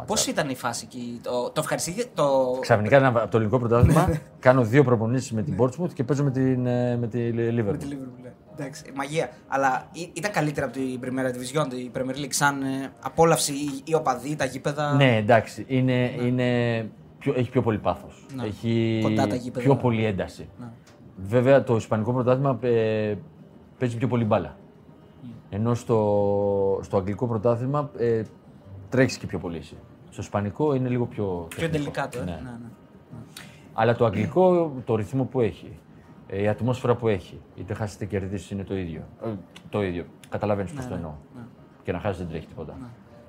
[0.08, 2.58] Πώς ήταν η φάση εκεί, το, το ευχαριστήθηκε, το.
[2.62, 6.32] Ξαφνικά ένα- από το ελληνικό πρωτάθλημα κάνω δύο προπονήσεις με την Portsmouth και παίζω με,
[6.32, 7.64] την, ε, με τη Liverpool.
[7.72, 8.32] Με τη Liverpool, ναι.
[8.58, 9.30] Εντάξει, μαγεία.
[9.48, 13.82] Αλλά ή- ήταν καλύτερα από την Primera Division, η Premier League, σαν ε, απόλαυση, οι,
[13.84, 15.66] οι οπαδοί, τα γήπεδα; Ναι, εντάξει.
[15.68, 16.80] Είναι, είναι
[17.26, 18.26] πιο, έχει πιο πολύ πάθος.
[18.36, 18.44] Ναι.
[18.46, 19.66] Έχει Κοντά τα γήπεδα.
[19.66, 20.50] πιο πολύ ένταση.
[20.60, 20.66] Ναι.
[21.28, 23.16] Βέβαια το Ισπανικό πρωτάθλημα ε,
[23.80, 24.56] παίζει πιο πολύ μπάλα.
[25.50, 28.22] Ενώ στο, στο Αγγλικό πρωτάθλημα ε,
[28.90, 29.76] τρέχεις και πιο πολύ εσύ.
[30.10, 31.46] Στο Ισπανικό είναι λίγο πιο.
[31.50, 31.92] Πιο τεχνικό.
[31.92, 32.24] τελικά το, ε.
[32.24, 32.32] Ναι.
[32.32, 32.70] Ναι, ναι.
[33.74, 35.78] Αλλά το Αγγλικό, το ρυθμό που έχει,
[36.28, 39.02] ε, η ατμόσφαιρα που έχει, είτε χάσει είτε κερδίσεις είναι το ίδιο.
[39.26, 39.30] Ε,
[39.70, 40.06] το ίδιο.
[40.30, 41.12] Καταλαβαίνεις πώς το εννοώ.
[41.36, 41.42] ναι.
[41.84, 42.78] Και να χάσεις δεν τρέχει τίποτα.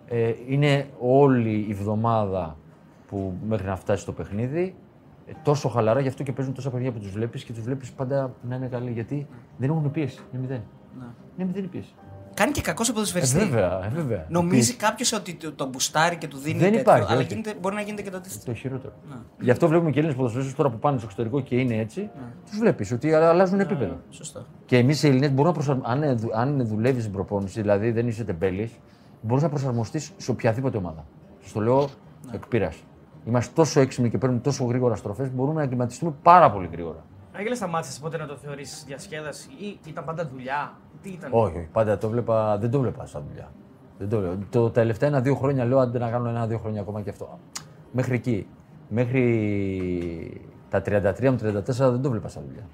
[0.09, 2.57] Ε, είναι όλη η βδομάδα
[3.09, 4.75] που μέχρι να φτάσει το παιχνίδι
[5.27, 7.93] ε, τόσο χαλαρά, γι' αυτό και παίζουν τόσα παιδιά που τους βλέπεις και τους βλέπεις
[7.93, 8.91] πάντα να είναι καλοί.
[8.91, 10.19] Γιατί δεν έχουν πίεση.
[10.33, 10.63] Είναι μηδέν.
[10.99, 11.05] Ναι.
[11.37, 11.95] Είναι μηδέν η πίεση.
[12.35, 13.39] Κάνει και κακό σε Ε, ποδοσφαιριστή.
[13.39, 14.27] βέβαια, ε, βέβαια.
[14.29, 17.29] Νομίζει κάποιος ότι το, το μπουστάρει και του δίνει Δεν τέτοιο, υπάρχει, αλλά όχι.
[17.29, 18.45] γίνεται, μπορεί να γίνεται και το αντίθετο.
[18.45, 18.93] Το χειρότερο.
[19.09, 19.15] Ναι.
[19.41, 22.11] Γι' αυτό βλέπουμε και Έλληνες ποδοσφαιριστές τώρα που πάνε στο εξωτερικό και είναι έτσι,
[22.51, 23.97] τους βλέπεις ότι αλλάζουν επίπεδο.
[24.11, 24.45] Σωστό.
[24.67, 25.91] Και εμείς οι Ελληνέ μπορούμε να προσαρμοστεί.
[26.09, 28.73] Αν, δου- αν δουλεύεις στην προπόνηση, δηλαδή δεν είσαι τεμπέλης,
[29.21, 31.05] μπορείς να προσαρμοστείς σε οποιαδήποτε ομάδα.
[31.43, 31.89] Σας το λέω
[32.33, 32.77] εκ πείρας.
[33.27, 37.05] Είμαστε τόσο έξυπνοι και παίρνουμε τόσο γρήγορα στροφές που μπορούμε να εγκληματιστούμε πάρα πολύ γρήγορα.
[37.33, 41.69] Άγγελε, σταμάτησες ποτέ να το θεωρήσει διασκέδαση ή ήταν πάντα δουλειά; Τι ήταν; Όχι, όχι.
[41.73, 43.53] Πάντα το βλέπα, δεν το βλέπα σαν δουλειά.
[43.99, 44.39] Δεν το, βλέπα.
[44.51, 47.39] το, τα τελευταία ένα-δύο χρόνια λέω άντε να κάνω ένα-δύο χρόνια ακόμα και αυτό.
[47.93, 48.47] Μέχρι εκεί.
[48.89, 52.67] Μέχρι τα 33 μου 34 δεν το βλέπα σαν δουλειά.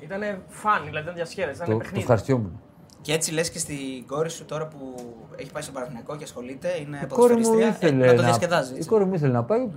[0.00, 2.00] Ήταν φαν, δηλαδή ήταν διασκέδαση, ήταν Το, το παιχνίδι.
[2.00, 2.60] ευχαριστιόμουν.
[3.00, 4.94] Και έτσι λες και στην κόρη σου τώρα που
[5.36, 8.22] έχει πάει στο Παναθηναϊκό και ασχολείται, είναι Η κόρη μου ποδοσφαιρίστρια, ε, ήθελε να το
[8.22, 8.72] διασκεδάζει.
[8.72, 8.88] Η έτσι.
[8.88, 9.68] κόρη μου ήθελε να πάει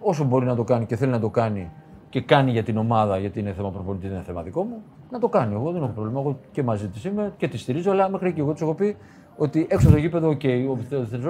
[0.00, 1.70] όσο μπορεί να το κάνει και θέλει να το κάνει
[2.10, 5.18] και κάνει για την ομάδα, γιατί είναι θέμα προπονητής, δεν είναι θέμα δικό μου, να
[5.18, 5.54] το κάνει.
[5.54, 6.20] Εγώ δεν έχω πρόβλημα.
[6.20, 8.96] Εγώ και μαζί της είμαι και τη στηρίζω, αλλά μέχρι εκεί εγώ της έχω πει
[9.36, 10.66] ότι έξω από το γήπεδο, OK, okay,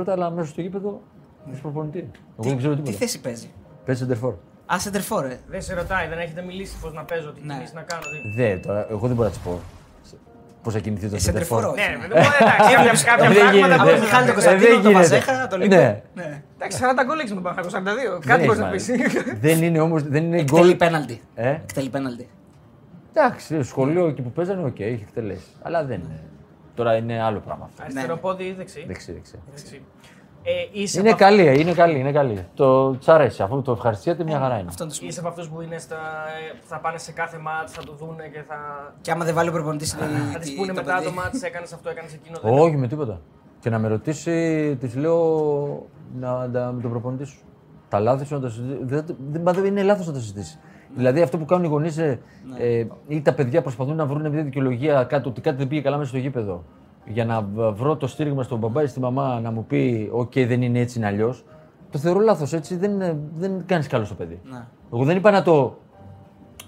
[0.06, 1.00] ο αλλά μέσα στο γήπεδο
[1.52, 2.10] είσαι προπονητής.
[2.38, 2.98] Εγώ δεν ξέρω Τι τίποτα.
[2.98, 3.50] θέση παίζει;
[3.84, 4.34] Παίζει σεντερφόρ.
[4.74, 5.40] Α, σεντερφόρ, ε.
[5.48, 7.52] Δεν σε ρωτάει, δεν έχετε μιλήσει πώς να παίζω, τι Ναι.
[7.54, 8.02] κινήσεις να κάνω.
[8.02, 9.60] τι- Δε, τώρα, εγώ δεν μπορώ να της πω
[10.62, 11.60] πώς θα κινηθεί το Ε, σεντερφόρ.
[11.62, 11.90] σεντερφόρ, όχι.
[11.90, 12.20] Ναι, δεν μπορεί,
[12.84, 13.74] εντάξει, κάποια- κάποια Δεν πράγματα γίνεται.
[13.74, 14.44] Από μπορεί τον να Μιχάλη τον πεις.
[14.44, 15.16] Ε, Κωνσταντίνο, δεν τον γίνεται.
[15.16, 15.76] Παζέχα, τον Λίμπε.
[15.76, 16.22] Ναι.
[16.22, 16.42] Ναι.
[16.56, 18.10] Εντάξει, 40 γκολ έχεις με τον Παναγιώτο 42.
[18.18, 18.82] Δεν Κάτι μπορεί έχει να πεις.
[18.84, 19.22] σημασία.
[19.46, 20.00] Δεν είναι όμως.
[20.14, 20.76] Δεν είναι Εκτελεί γκολ.
[20.76, 21.16] πέναλτι.
[21.34, 22.28] Ε; Εκτελεί πέναλτι.
[23.14, 25.46] Εντάξει, σχολείο εκεί που παίζανε, οκ, έχει εκτελέσει.
[25.62, 26.20] Αλλά δεν είναι.
[26.74, 27.82] Τώρα είναι άλλο πράγμα αυτό.
[27.82, 28.84] Αριστερό πόδι ή δεξί.
[28.86, 29.36] Δεξί, δεξί.
[30.44, 30.70] Δεξί.
[30.74, 32.46] Ε, είσαι Είναι από καλή, είναι καλή, είναι καλή.
[32.54, 34.68] Το τσ' αρέσει, αφού το ευχαριστιέται μια χαρά είναι.
[34.68, 35.30] Αυτό είναι το Είσαι σημείο.
[35.30, 38.42] από αυτούς που είναι στα, ε, θα πάνε σε κάθε μάτς, θα το δούνε και
[38.48, 38.56] θα.
[39.00, 39.92] Και άμα δεν βάλει ο προπονητής.
[39.92, 42.38] Θα τη πούνε μετά το μάτς, έκανες αυτό, έκανες εκείνο.
[42.42, 43.20] δεν Όχι με τίποτα.
[43.60, 45.18] Και να με ρωτήσει, της λέω
[46.20, 47.38] να, να, με τον προπονητή σου.
[47.88, 48.84] Τα λάθη σου να τα συζητήσει.
[48.84, 50.58] Δεν, δεν, μα δεν είναι λάθος να τα συζητήσεις.
[50.96, 52.18] Δηλαδή αυτό που κάνουν οι γονείς ε,
[53.08, 56.08] ή τα παιδιά προσπαθούν να βρουν μια δικαιολογία κάτι, ότι κάτι δεν πήγε καλά μέσα
[56.08, 56.64] στο γήπεδο.
[57.06, 60.32] Για να β- βρω το στήριγμα στον μπαμπά ή στη μαμά να μου πει: ΟΚ,
[60.34, 61.44] δεν είναι έτσι, είναι αλλιώς.
[61.90, 62.76] Το θεωρώ λάθος έτσι.
[62.76, 64.40] Δεν, είναι- δεν κάνεις καλό στο παιδί.
[64.50, 64.64] Ναι.
[64.92, 65.78] Εγώ δεν είπα να το,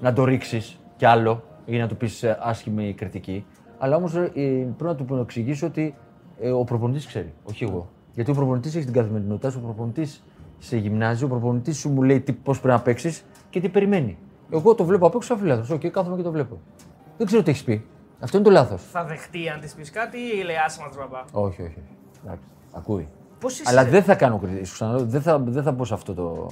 [0.01, 3.47] να το ρίξεις κι άλλο ή να του πεις άσχημη κριτική.
[3.79, 5.95] Αλλά όμως πρέπει να του εξηγήσω ότι
[6.41, 7.89] ε, ο προπονητής ξέρει, όχι εγώ.
[8.15, 10.25] Γιατί ο προπονητής έχει την καθημερινότητά σου, ο προπονητής
[10.59, 14.19] σε γυμνάζει, ο προπονητής σου μου λέει πώς πρέπει να παίξεις και τι περιμένει.
[14.51, 15.71] Εγώ το βλέπω απ' έξω σαν φίλαθλος.
[15.71, 16.59] ΟΚ, κάθομαι και το βλέπω.
[17.17, 17.85] Δεν ξέρω τι έχεις πει.
[18.25, 18.83] Αυτό είναι το λάθος.
[18.91, 21.21] Θα δεχτεί αν της πεις κάτι ή λέει άσε με μπαμπά.
[21.33, 21.71] Όχι, όχι.
[21.79, 21.97] όχι.
[22.25, 23.09] Εντάξει, ακούει.
[23.41, 24.65] Πώς είσαι; Αλλά δεν θα κάνω κριτική.
[24.65, 26.47] Σου ξαναλέω, δεν θα, δεν θα μπω σε αυτό το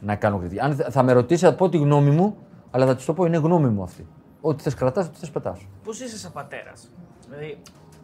[0.00, 0.60] να κάνω κριτική.
[0.60, 2.36] Αν θα- θα με ρωτήσει, θα πω τη γνώμη μου,
[2.70, 4.06] αλλά θα της το πω, είναι γνώμη μου αυτή.
[4.40, 5.66] Ό,τι θες κρατάς, ό,τι θες πετάς.
[5.84, 6.90] Πώς είσαι σαν πατέρας;
[7.28, 7.58] Δηλαδή,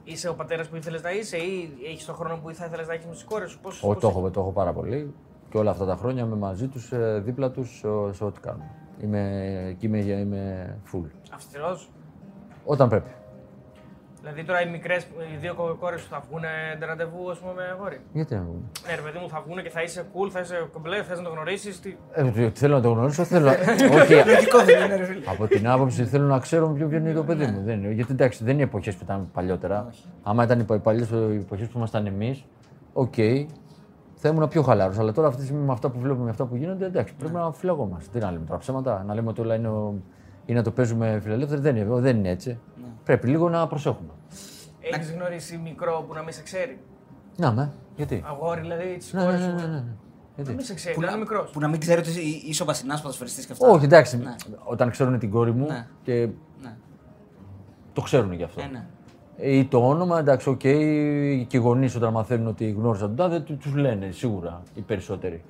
[0.04, 2.92] είσαι ο πατέρας που ήθελες να είσαι ή έχεις τον χρόνο που θα ήθελες να
[2.92, 3.58] έχεις με τι κόρε σου.
[3.60, 5.14] Πώς, Όχι, πώς το έχω, το έχω πάρα πολύ.
[5.50, 8.62] Και όλα αυτά τα χρόνια είμαι μαζί τους, δίπλα τους, σε ό,τι κάνουν.
[9.02, 11.06] Είμαι, εκεί είμαι, είμαι full.
[11.34, 11.90] Αυστηρός;
[12.64, 13.10] Όταν πρέπει.
[14.20, 16.42] Δηλαδή τώρα οι μικρές, οι δύο κόρες που θα βγουν
[16.88, 18.00] ραντεβού, ας πούμε, με αγόρι.
[18.12, 18.70] Γιατί να βγουν.
[18.88, 21.24] Ναι, ρε παιδί μου, θα βγουν και θα είσαι cool, θα είσαι κομπλέ, θες να
[21.24, 21.80] το γνωρίσεις.
[21.80, 21.96] Τι...
[22.12, 23.48] Ε, θέλω να το γνωρίσω, θέλω.
[24.00, 25.20] Όχι, Λογικό δεν είναι, ρε φίλε.
[25.28, 27.62] από την άποψη θέλω να ξέρω ποιο ποιο είναι το παιδί μου.
[27.64, 27.92] Δεν είναι.
[27.92, 29.90] Γιατί εντάξει, δεν είναι εποχές που ήταν παλιότερα.
[30.22, 32.44] Άμα ήταν οι παλιές εποχές που ήμασταν εμείς,
[32.92, 33.14] ΟΚ,
[34.14, 34.98] θα ήμουν πιο χαλαρός.
[34.98, 37.34] Αλλά τώρα αυτή τη στιγμή με αυτά που βλέπουμε, με αυτά που γίνονται, εντάξει, πρέπει
[37.34, 38.18] να φυλαγόμαστε.
[38.18, 39.94] Τι να λέμε τώρα ψέματα, να λέμε ότι όλα είναι, ο-
[40.46, 41.60] ή να το παίζουμε φιλελεύθεροι.
[41.60, 42.58] Δεν είναι, δεν είναι έτσι.
[43.04, 44.08] Πρέπει λίγο να προσέχουμε.
[44.80, 46.78] Έχεις γνωρίσει μικρό που να μην σε ξέρει;
[47.36, 49.54] Να με, γιατί; Αγόρι, δηλαδή, τι Ναι, ναι, κόρη ναι, σου.
[49.56, 49.76] ναι, ναι.
[49.76, 51.50] Να Γιατί; μην σε ξέρει, Που να να, είναι μικρός.
[51.50, 53.68] που να μην ξέρει ότι είσαι- είσαι ο Μπασινάς ποδοσφαιριστής και αυτά.
[53.68, 54.16] Όχι, εντάξει.
[54.16, 54.34] Ναι.
[54.64, 55.86] Όταν ξέρουν την κόρη μου Ναι.
[56.02, 56.28] και
[56.62, 56.74] Ναι.
[57.92, 58.60] το ξέρουν γι' αυτό.
[58.60, 58.86] Ε, ναι.
[59.36, 60.70] Ή το όνομα, εντάξει, ΟΚ, και
[61.50, 65.42] οι γονείς όταν μαθαίνουν ότι γνώρισαν τον τάδε, τους λένε σίγουρα οι περισσότεροι.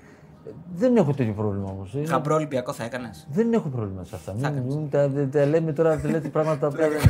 [0.46, 1.96] Ε, Δεν έχω τέτοιο πρόβλημα όμως.
[2.07, 4.33] Χαμπρό Ολυμπιακό θα έκανες; Δεν έχω πρόβλημα σε αυτά.
[4.33, 7.00] Μην, μην τα, τα, τα λέμε τώρα, τα λέτε πράγματα τα οποία δεν.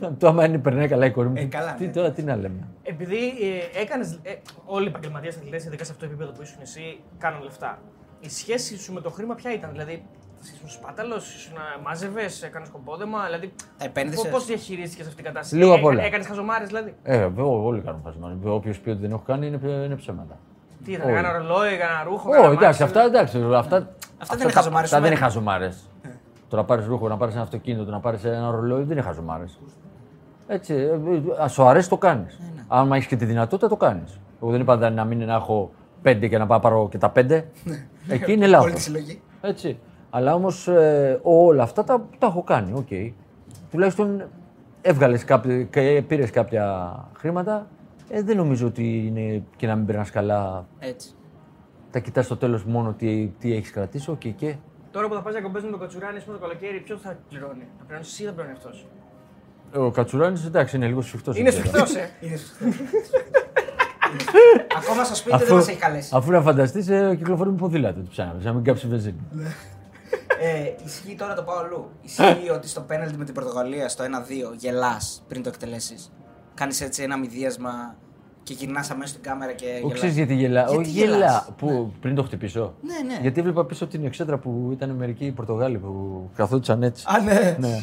[0.18, 1.34] Το άμα είναι περνάει καλά η κόρη μου.
[1.36, 1.92] Ε, καλά, τι, ναι.
[1.92, 2.68] τώρα τι να λέμε.
[2.82, 4.18] Επειδή ε, έκανες.
[4.22, 7.78] Ε, όλοι οι επαγγελματίες αθλητέ, ειδικά σε αυτό το επίπεδο που ήσουν εσύ, κάνουν λεφτά.
[8.20, 10.02] Η σχέση σου με το χρήμα ποια ήταν, δηλαδή.
[10.54, 11.54] Ήσουν σπάταλος, ήσουν
[11.84, 13.52] μάζευες, έκανες κομπόδεμα, δηλαδή.
[13.78, 16.02] Τα επένδυσες; Πώς διαχειρίστηκες αυτή την κατάσταση; Λίγο απ' όλα.
[16.02, 16.94] Έκανες χαζομάρες, δηλαδή.
[17.02, 18.38] Ε, βέβαια, όλοι κάνουν χαζομάρες.
[18.44, 20.38] Όποιος πει ότι δεν έχω κάνει είναι, είναι ψέματα.
[20.86, 21.18] Τι ήταν, Όλοι.
[21.18, 22.30] έκανα ρολόι, έκανα ρούχο.
[22.30, 23.38] Όχι, έκανα εντάξει, μάξι, αυτά εντάξει.
[24.18, 25.72] Αυτά, δεν είναι χαζομάρες Αυτά δεν είναι σου, χαζομάρες.
[26.48, 29.06] Το να πάρεις ρούχο, να πάρεις ένα αυτοκίνητο, το να πάρεις ένα ρολόι δεν είναι
[29.06, 29.44] χαζομάρες.
[30.46, 30.98] Έτσι, ε,
[31.38, 32.38] αν σου αρέσει το κάνεις.
[32.54, 34.20] Ναι, Αν έχεις και τη δυνατότητα το κάνεις.
[34.42, 35.70] Εγώ δεν είπα να μην να έχω
[36.02, 37.48] πέντε και να πάω πάρω και τα πέντε.
[38.08, 38.66] Εκεί είναι λάθος.
[38.66, 39.22] Όλη τη συλλογή.
[39.40, 39.78] Έτσι.
[40.10, 40.68] Αλλά όμως
[41.22, 42.72] όλα αυτά τα, τα έχω κάνει.
[42.72, 43.14] ΟΚ.
[43.70, 44.22] Τουλάχιστον
[44.80, 45.24] έβγαλες
[45.70, 47.66] και πήρες κάποια χρήματα.
[48.08, 50.66] Ε, δεν νομίζω ότι είναι και να μην περνάς καλά.
[50.78, 51.14] Έτσι.
[51.90, 54.10] Τα κοιτάς στο τέλος μόνο τι, τι έχεις κρατήσει.
[54.10, 54.56] ΟΚ, και.
[54.90, 57.84] Τώρα που θα πας διακοπές με τον Κατσουράνη, πούμε το καλοκαίρι, ποιος θα πληρώνει; Θα
[57.84, 58.86] πληρώνεις εσύ ή θα πληρώνει αυτός;
[59.74, 61.38] Ο Κατσουράνης εντάξει είναι λίγο σφιχτός.
[61.38, 62.10] Είναι σφιχτός, ε.
[62.20, 62.64] Είναι σωστό.
[64.76, 66.10] Ακόμα στο σπίτι δεν μας έχει καλέσει.
[66.14, 69.20] αφού να φανταστείς, ε, κυκλοφορεί με ποδήλατο του ψάχνεις, να μην κάψεις βενζίνη.
[70.40, 71.90] Ε, ισχύει τώρα το πάω αλλού.
[72.02, 74.08] Ισχύει ότι στο πέναλτι με την Πορτογαλία στο 1-2
[74.56, 76.12] γελάς πριν το εκτελέσεις.
[76.56, 77.94] Κάνεις έτσι ένα μηδίασμα
[78.42, 79.92] και γυρνάς αμέσως στην κάμερα και Ο γελάς.
[79.94, 80.60] ξέρεις γιατί γελά.
[80.62, 83.18] Γιατί Όχι γελάς; γελάς; Που, πριν το χτυπήσω; Ναι, ναι.
[83.20, 87.04] Γιατί έβλεπα πίσω την εξέδρα που ήταν μερικοί Πορτογάλοι που καθόντουσαν έτσι.
[87.08, 87.56] Α, ναι.
[87.58, 87.80] ναι.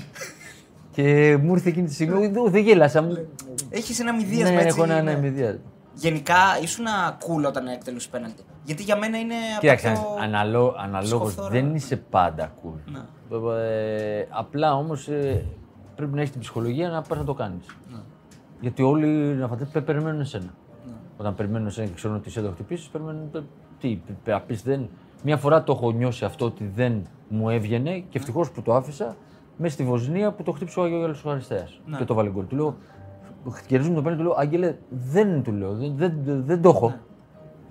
[0.91, 2.27] Και μου ήρθε εκείνη τη στιγμή.
[2.27, 3.01] Δεν, δεν γέλασα.
[3.01, 3.27] μου-
[3.69, 4.67] Έχεις ένα Ναι, μηδίασμα έτσι.
[4.67, 5.11] έχω ένα ναι.
[5.13, 5.59] ναι, μηδία.
[5.93, 6.85] Γενικά ήσουν
[7.19, 8.43] cool όταν εκτελούσε πέναλτι.
[8.63, 9.33] Γιατί για μένα είναι.
[9.51, 11.49] από Κοίταξε, το- αναλό, αναλόγως σκοφθόρο.
[11.53, 12.79] δεν είσαι πάντα cool.
[12.91, 12.99] Ναι.
[13.63, 15.09] Ε, απλά όμως
[15.95, 17.65] πρέπει να έχεις την ψυχολογία να πας να το κάνεις.
[17.91, 17.97] Ναι.
[18.63, 20.53] Γιατί όλοι να φανταστείτε περιμένουν εσένα.
[21.17, 23.31] Όταν περιμένουν εσένα και ξέρουν ότι εσύ θα το χτυπήσεις, περιμένουν.
[23.31, 23.43] το-
[23.79, 24.89] Τι, να πεις, δεν.
[25.23, 29.15] Μια φορά το έχω νιώσει αυτό ότι δεν μου έβγαινε και ευτυχώς που το άφησα
[29.57, 31.67] μέσα στη Βοσνία που το χτύπησε ο Άγιο Χαριστέα.
[31.85, 31.97] Ναι.
[31.97, 32.47] Και το βάλε γκολ.
[32.47, 32.75] Του λέω,
[33.67, 36.87] χαιρετίζουμε το πέντε, του λέω, Άγγελε, δεν του λέω, δεν, δεν, δεν το έχω.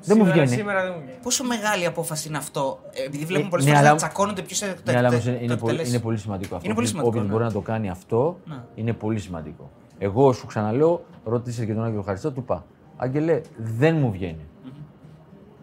[0.04, 0.48] Δεν μου Σήμερα- βγαίνει.
[0.48, 1.18] Σήμερα δεν μου βγαίνει.
[1.22, 2.78] Πόσο μεγάλη απόφαση είναι αυτό.
[2.92, 5.06] Ε, επειδή βλέπουμε Ε, πολλές ναι, φορές να αλλά- τσακώνονται ποιος θα το Ναι, αλλά
[5.08, 5.90] εκτε- όμως είναι, το είναι, πολύ, εκτελέσει.
[5.94, 6.66] είναι πολύ σημαντικό αυτό.
[6.66, 7.32] Είναι πολύ σημαντικό, Όποιος ναι.
[7.32, 8.54] μπορεί να το κάνει αυτό, Ναι.
[8.74, 9.70] είναι πολύ σημαντικό.
[9.98, 12.64] Εγώ σου ξαναλέω, ρώτησε και τον Άγιο Χαριστό, του είπα,
[12.96, 14.46] Άγγελε, δεν μου βγαίνει.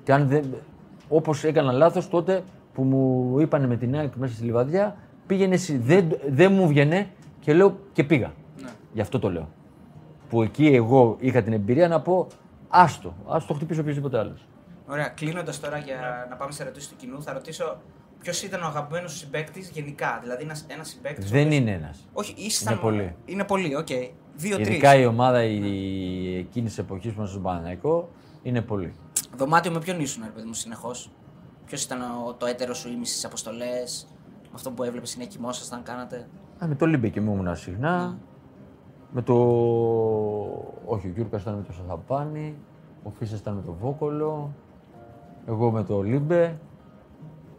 [0.03, 0.53] Και αν δεν,
[1.09, 4.95] όπως έκανα λάθος τότε που μου είπανε με την ΑΕΚ μέσα στη Λιβαδιά,
[5.27, 7.07] πήγαινε εσύ, δεν, δεν μου βγαινε
[7.39, 8.31] και λέω και πήγα.
[8.61, 8.69] Ναι.
[8.93, 9.47] Γι' αυτό το λέω.
[10.29, 12.27] Που εκεί εγώ είχα την εμπειρία να πω,
[12.69, 14.47] άστο, άστο το χτυπήσει οποιοδήποτε άλλος.
[14.87, 16.29] Ωραία, κλείνοντας τώρα για Ναι.
[16.29, 17.77] να πάμε σε ερωτήσεις του κοινού, θα ρωτήσω
[18.21, 20.19] ποιος ήταν ο αγαπημένος σου συμπαίκτης γενικά.
[20.21, 21.29] Δηλαδή ένας ένας συμπαίκτης.
[21.31, 22.07] Δεν είναι ένας.
[22.13, 22.73] Όχι, ήταν.
[22.73, 23.15] Είναι πολλοί.
[23.25, 23.87] Είναι πολλοί, ΟΚ.
[24.35, 24.71] Δύο-τρεις.
[24.71, 28.09] Ειδικά η ομάδα η, εκείνης της εποχής που ήμασταν στον Παναθηναϊκό
[28.41, 28.93] είναι πολλοί.
[29.37, 31.11] Δωμάτιο με ποιον ήσουν, ρε παιδί μου, συνεχώς;
[31.65, 34.07] Ποιος ήταν ο, το έτερό σου ήμισυ στις αποστολές,
[34.53, 36.27] αυτό που έβλεπες ή κοιμόσασταν, κάνατε;
[36.63, 38.17] Α, με το Λυμπε και μου ήμουν συχνά.
[39.11, 39.33] Με το.
[40.85, 42.55] Όχι, ο Γιούρκας ήταν με το Σαθαπάνη.
[43.03, 44.53] Ο Φύσσας ήταν με το Βόκολο.
[45.47, 46.59] Εγώ με το Λίμπε.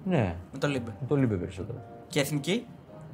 [0.04, 0.90] Ναι, Με το Λίμπε.
[1.00, 1.78] με το Λίμπε περισσότερο.
[2.08, 2.66] Και εθνική;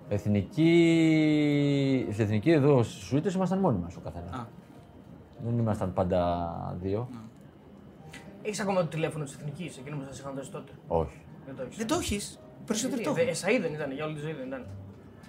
[0.08, 2.06] Εθνική.
[2.12, 4.34] Στην εθνική εδώ στις σουίτες ήμασταν μόνοι μας ο καθένας.
[4.34, 4.46] Α.
[5.44, 7.08] Δεν ήμασταν πάντα δύο.
[8.42, 11.18] Έχεις ακόμα το τηλέφωνο της εθνικής, εκείνο που σας είχαν δώσει τότε; Όχι.
[11.46, 11.76] Δεν το έχεις.
[11.76, 12.40] Δεν το έχεις.
[12.66, 13.30] Περισσότερο το Ε, έχω.
[13.30, 14.66] Εσαΐ δεν ήταν, για όλη τη ζωή δεν ήταν.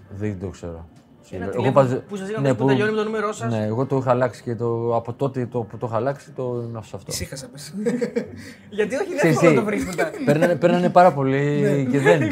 [0.09, 0.87] Δεν το ξέρω.
[1.35, 3.51] Ένα Εγώ τηλέφωνο πάντως- που σας είχαν ναι, δώσει που τελειώνει με το νούμερό σας.
[3.51, 6.63] Ναι, εγώ το είχα αλλάξει και το, από τότε το, που το είχα αλλάξει το
[6.69, 7.11] είμαι σε αυτό.
[7.11, 7.73] Ησύχασα, πες.
[8.69, 10.11] Γιατί όχι, δεν Ξέρεις εύκολο να τι, το βρεις μετά.
[10.25, 11.83] παίρνανε, παίρνανε πάρα πολύ Ναι.
[11.83, 12.21] και δεν.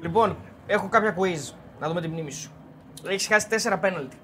[0.00, 1.52] Λοιπόν, έχω κάποια quiz.
[1.80, 2.50] Να δούμε τη μνήμη σου.
[3.08, 4.16] Έχεις χάσει 4 πέναλτι.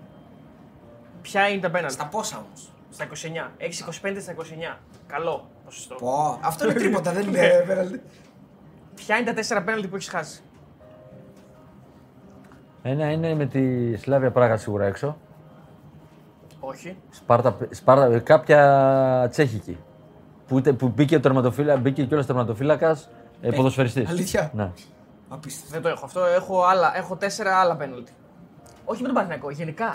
[1.22, 3.50] Ποια είναι τα πέναλτι; Στα πόσα όμως; Στα 29.
[3.57, 4.78] Έχεις 25 στα 29.
[5.07, 5.94] Καλό ποσοστό.
[5.94, 8.00] Πω, αυτό είναι τρίποτα, δεν είναι πέναλτι.
[8.94, 10.40] Ποια είναι τα 4 πέναλτι που έχεις χάσει;
[12.83, 15.16] Ένα είναι με τη Σλάβια Πράγα σίγουρα έξω.
[16.61, 16.96] Όχι.
[17.11, 19.78] Σπάρτα, Σπάρτα, κάποια τσέχικη.
[20.46, 23.09] Που, είτε- που μπήκε, ο τερματοφύλα, μπήκε και όλος τερματοφύλακας
[23.40, 24.09] ε, ποδοσφαιριστής.
[24.09, 24.70] αλήθεια; Ναι.
[25.28, 25.70] Απίστευτο.
[25.72, 26.24] Δεν το έχω αυτό.
[26.24, 28.12] Έχω, άλλα, έχω τέσσερα άλλα πέναλτι.
[28.85, 29.94] Όχι με τον Παναθηναϊκό, γενικά.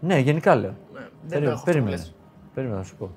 [0.00, 0.74] ναι, γενικά λέω.
[0.92, 1.96] Ναι, δεν το Περίμενε, έχω αυτό που περίμενε.
[1.96, 2.14] λες.
[2.54, 3.10] Περίμενε να σου πω.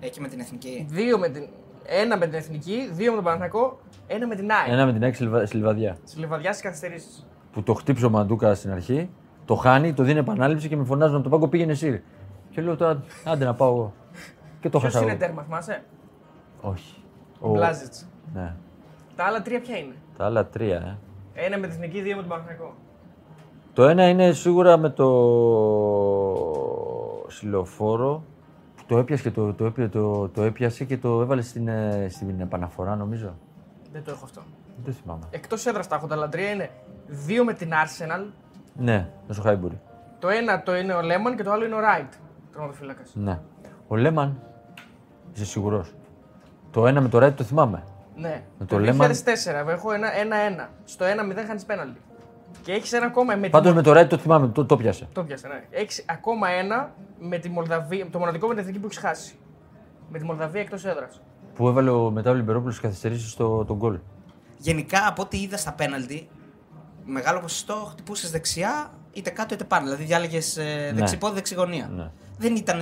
[0.00, 0.86] Έχει με την εθνική.
[0.90, 1.48] Δύο με την,
[1.92, 4.68] ένα με την Εθνική, δύο με τον Παναθηναϊκό, ένα με την ΑΕΚ.
[4.72, 5.96] Ένα με την έξι Λιβα- στη Λιβαδιά.
[6.04, 7.26] Στη Λεβαδιά στις καθυστερήσεις.
[7.52, 9.10] Που το χτύψε ο Μαντούκα στην αρχή,
[9.44, 12.02] το χάνει, το δίνει επανάληψη και με φωνάζουν από τον πάγκο πήγαινε εσύ.
[12.50, 13.92] Και λέω τώρα, άντε να πάω εγώ.
[14.60, 15.20] Και το χάσα Ποιο είναι εγώ.
[15.26, 15.82] τέρμα, θυμάσαι;
[16.60, 16.94] Όχι.
[17.40, 18.06] Ο Μπλάζιτς.
[18.34, 18.54] Ναι.
[19.16, 20.96] Τα άλλα τρία ποια είναι; Τα άλλα τρία, ε.
[21.46, 22.74] Ένα με την Εθνική, δύο με τον Παναθηναϊκό.
[23.72, 25.06] Το ένα είναι σίγουρα με το
[27.28, 28.29] συλλοφόρο που
[28.90, 32.40] το έπιασε και το, το, έπια- το, το έπιασε και το έβαλε στην, ε, στην
[32.40, 33.34] επαναφορά νομίζω.
[33.92, 34.42] Δεν το έχω αυτό.
[34.84, 35.24] Δεν θυμάμαι.
[35.30, 36.70] Εκτός έδρας τα έχω τα άλλα τρία είναι
[37.06, 38.24] δύο με την Arsenal.
[38.74, 39.80] Ναι, με στο Χάιμπουρι.
[40.18, 42.12] Το ένα το είναι ο Λέμον και το άλλο είναι ο Ράιτ.
[42.52, 43.02] Τροματοφύλακα.
[43.12, 43.38] Ναι.
[43.88, 44.42] Ο Λέμαν,
[45.34, 45.94] είσαι σίγουρος;
[46.70, 47.82] Το ένα με το Ράιτ το θυμάμαι.
[48.16, 48.42] Ναι.
[48.58, 49.68] Με το το 2004 Lehmann.
[49.68, 50.68] έχω ένα-ένα.
[50.84, 52.00] Στο 1-0 χάνεις πέναλτι.
[52.62, 53.76] Και έχεις ένα ακόμα με Πάντως τη...
[53.76, 55.08] με το Ράιτ το θυμάμαι, το, το πιάσε.
[55.12, 55.64] Το πιάσε, ναι.
[55.70, 58.06] Έχεις ακόμα ένα με τη Μολδαβία.
[58.10, 59.34] Το μοναδικό με την εθνική που έχεις χάσει.
[60.08, 61.20] Με τη Μολδαβία εκτός έδρας.
[61.54, 63.98] Που έβαλε ο μετά ο Λιμπερόπουλος στις καθυστερήσεις στο τον γκολ.
[64.56, 66.28] Γενικά από ό,τι είδα στα πέναλτι,
[67.04, 69.84] μεγάλο ποσοστό χτυπούσες δεξιά είτε κάτω είτε πάνω.
[69.84, 71.90] Δηλαδή διάλεγες ε, δεξιπόδι, δεξιγωνία.
[71.96, 72.10] Ναι.
[72.38, 72.80] Δεν ήταν.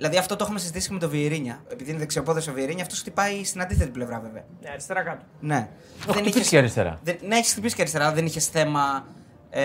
[0.00, 1.62] Δηλαδή αυτό το έχουμε συζητήσει και με τον Βιερίνια.
[1.68, 4.44] Επειδή είναι δεξιοπόδε ο Βιερίνια, αυτός χτυπάει στην αντίθετη πλευρά βέβαια.
[4.62, 5.24] Ναι, αριστερά κάτω.
[5.40, 5.68] Ναι.
[6.08, 6.98] χτυπήσεις και αριστερά.
[7.02, 9.06] Δεν, ναι, έχεις χτυπήσει και αριστερά, αλλά δεν είχες θέμα.
[9.50, 9.62] Ε,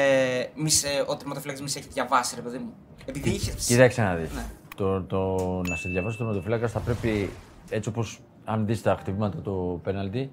[0.55, 2.73] μης σε, ο τερματοφύλακα μης σε έχεις διαβάσει, ρε παιδί μου.
[3.05, 3.51] Επειδή είχε.
[3.51, 4.31] Κοίταξε να δεις.
[4.33, 4.45] Ναι.
[4.75, 7.29] Το, το, να σε διαβάσει το τερματοφύλακα θα πρέπει
[7.69, 10.31] έτσι όπως αν δεις τα χτυπήματα το πέναλτι,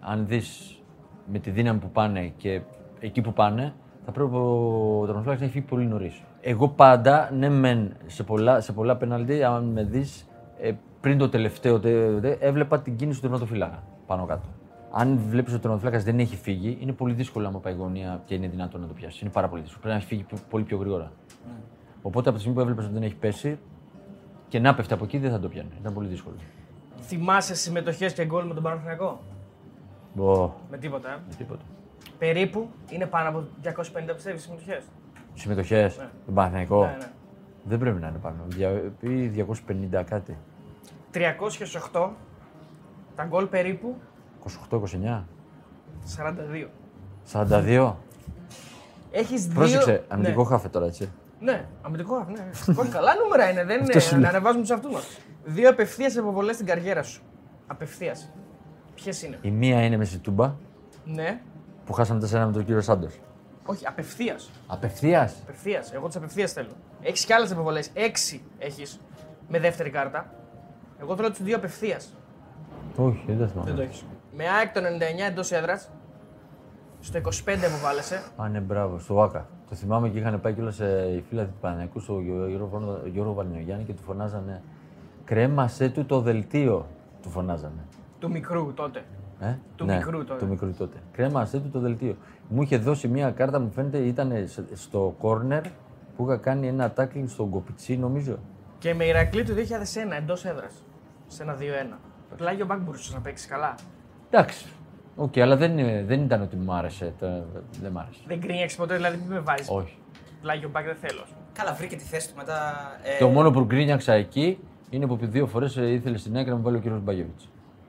[0.00, 0.78] αν δεις
[1.26, 2.60] με τη δύναμη που πάνε και
[3.00, 6.22] εκεί που πάνε, θα πρέπει ο τερματοφύλακας να έχει φύγει πολύ νωρίς.
[6.40, 10.28] Εγώ πάντα, ναι, μεν σε πολλά, σε πολλά πέναλτι, αν με δεις
[10.60, 14.48] ε, πριν το τελευταίο, τε, τε, έβλεπα την κίνηση του τερματοφύλακα πάνω κάτω.
[14.96, 18.34] Αν βλέπεις ότι ο τερματοφύλακας δεν έχει φύγει, είναι πολύ δύσκολο άμα πάει γωνία και
[18.34, 19.18] είναι δυνατόν να το πιάσει.
[19.22, 19.82] Είναι πάρα πολύ δύσκολο.
[19.82, 21.12] Πρέπει να έχει φύγει πο- πολύ πιο γρήγορα.
[22.02, 23.58] Οπότε από τη στιγμή που έβλεπες ότι δεν έχει πέσει
[24.48, 25.68] και να πέφτει από εκεί δεν θα το πιάνει.
[25.80, 26.36] Ήταν πολύ δύσκολο.
[27.00, 29.20] Θυμάσαι συμμετοχές και γκολ με τον Παναθηναϊκό;
[30.14, 31.08] Μπο, Με τίποτα.
[31.08, 31.16] Ε.
[31.28, 31.62] με τίποτα.
[32.18, 34.84] Περίπου είναι πάνω από 250 πιστεύεις συμμετοχές.
[35.34, 36.08] Συμμετοχές, Ναι.
[36.24, 36.80] τον Παναθηναϊκό.
[36.84, 37.06] Ναι, ναι.
[37.64, 38.36] Δεν πρέπει να είναι πάνω.
[38.46, 40.36] Δια- Ή 250 κάτι.
[41.10, 42.10] 308.
[43.16, 43.96] Τα γκολ περίπου
[44.70, 45.24] 28-29.
[46.04, 46.68] 42.
[47.32, 47.96] 42.
[49.10, 49.54] Έχεις δύο.
[49.54, 50.48] Πρόσεξε, αμυντικό ναι.
[50.48, 51.12] χάφε τώρα έτσι.
[51.40, 52.50] Ναι, αμυντικό χάφ, ναι.
[52.82, 54.00] Όχι, καλά νούμερα είναι, δεν Αυτό είναι.
[54.00, 54.28] σου Να λέω.
[54.28, 55.18] ανεβάζουμε τους αυτού μας.
[55.44, 57.22] Δύο απευθείας αποβολέ στην καριέρα σου.
[57.66, 58.30] Απευθείας.
[58.94, 60.54] Ποιες είναι; Η μία είναι με στη Τούμπα
[61.04, 61.40] Ναι,
[61.86, 63.06] που χάσαμε 4 με τον κύριο Σάντο.
[63.66, 64.50] όχι, απευθείας.
[64.66, 65.92] Απευθείας; Απευθείας.
[65.92, 66.68] Εγώ τις απευθείας θέλω.
[67.02, 67.80] Έχεις και άλλες αποβολέ.
[67.94, 69.00] Έξι έχεις
[69.48, 70.32] με δεύτερη κάρτα.
[71.00, 72.14] Εγώ θέλω τους δύο απευθείας.
[72.96, 73.68] Όχι, δεν τα θυμάμαι.
[73.68, 74.04] Δεν το έχεις.
[74.36, 75.90] Με ΑΕΚ το 99 εντός έδρας.
[77.00, 78.22] Στο 25 αποβάλλεσαι.
[78.36, 79.46] Α, ναι, μπράβο, στο ΟΑΚΑ.
[79.68, 83.92] Το θυμάμαι και είχαν πάει κιόλας οι φίλοι του Παναγιακού στο Γιώργο, Γιώργο Βαλινογιάννη και
[83.92, 84.62] του φωνάζανε
[85.24, 86.86] Κρέμασέ του το δελτίο.
[87.22, 87.84] Του φωνάζανε.
[88.18, 89.04] Του μικρού τότε.
[89.40, 90.38] Ε; Του μικρού τότε.
[90.44, 90.96] Του μικρού τότε.
[91.12, 92.16] Κρέμασέ του το δελτίο.
[92.48, 94.32] Μου είχε δώσει μια κάρτα, μου φαίνεται, ήταν
[94.74, 95.62] στο κόρνερ
[96.16, 98.38] που είχα κάνει ένα tackling στον Κοπιτσή, νομίζω.
[98.78, 100.84] Και με Ηρακλή του 2001 εντός έδρας.
[101.26, 101.98] Σε ένα 2-1.
[102.30, 103.74] Το πλάγιο μπακ μπορούσες να παίξεις καλά.
[104.30, 104.66] Εντάξει.
[105.16, 107.12] Οκ, αλλά δεν, είναι- δεν ήταν ότι μου άρεσε.
[107.20, 107.44] το-
[107.82, 108.20] δεν μ' άρεσε.
[108.26, 109.68] Δεν γκρίνιαξε ποτέ, δηλαδή μην με βάζεις.
[109.70, 109.98] Όχι.
[110.40, 111.22] Πλάγιο μπακ δεν θέλω.
[111.52, 112.72] Καλά, βρήκε τη θέση του μετά.
[113.02, 114.58] Ε, Το μόνο που γκρίνιαξα εκεί
[114.90, 117.40] είναι που δύο φορές ήθελε στην άκρη να μου βάλει ο κύριος Μπαγιόβιτ.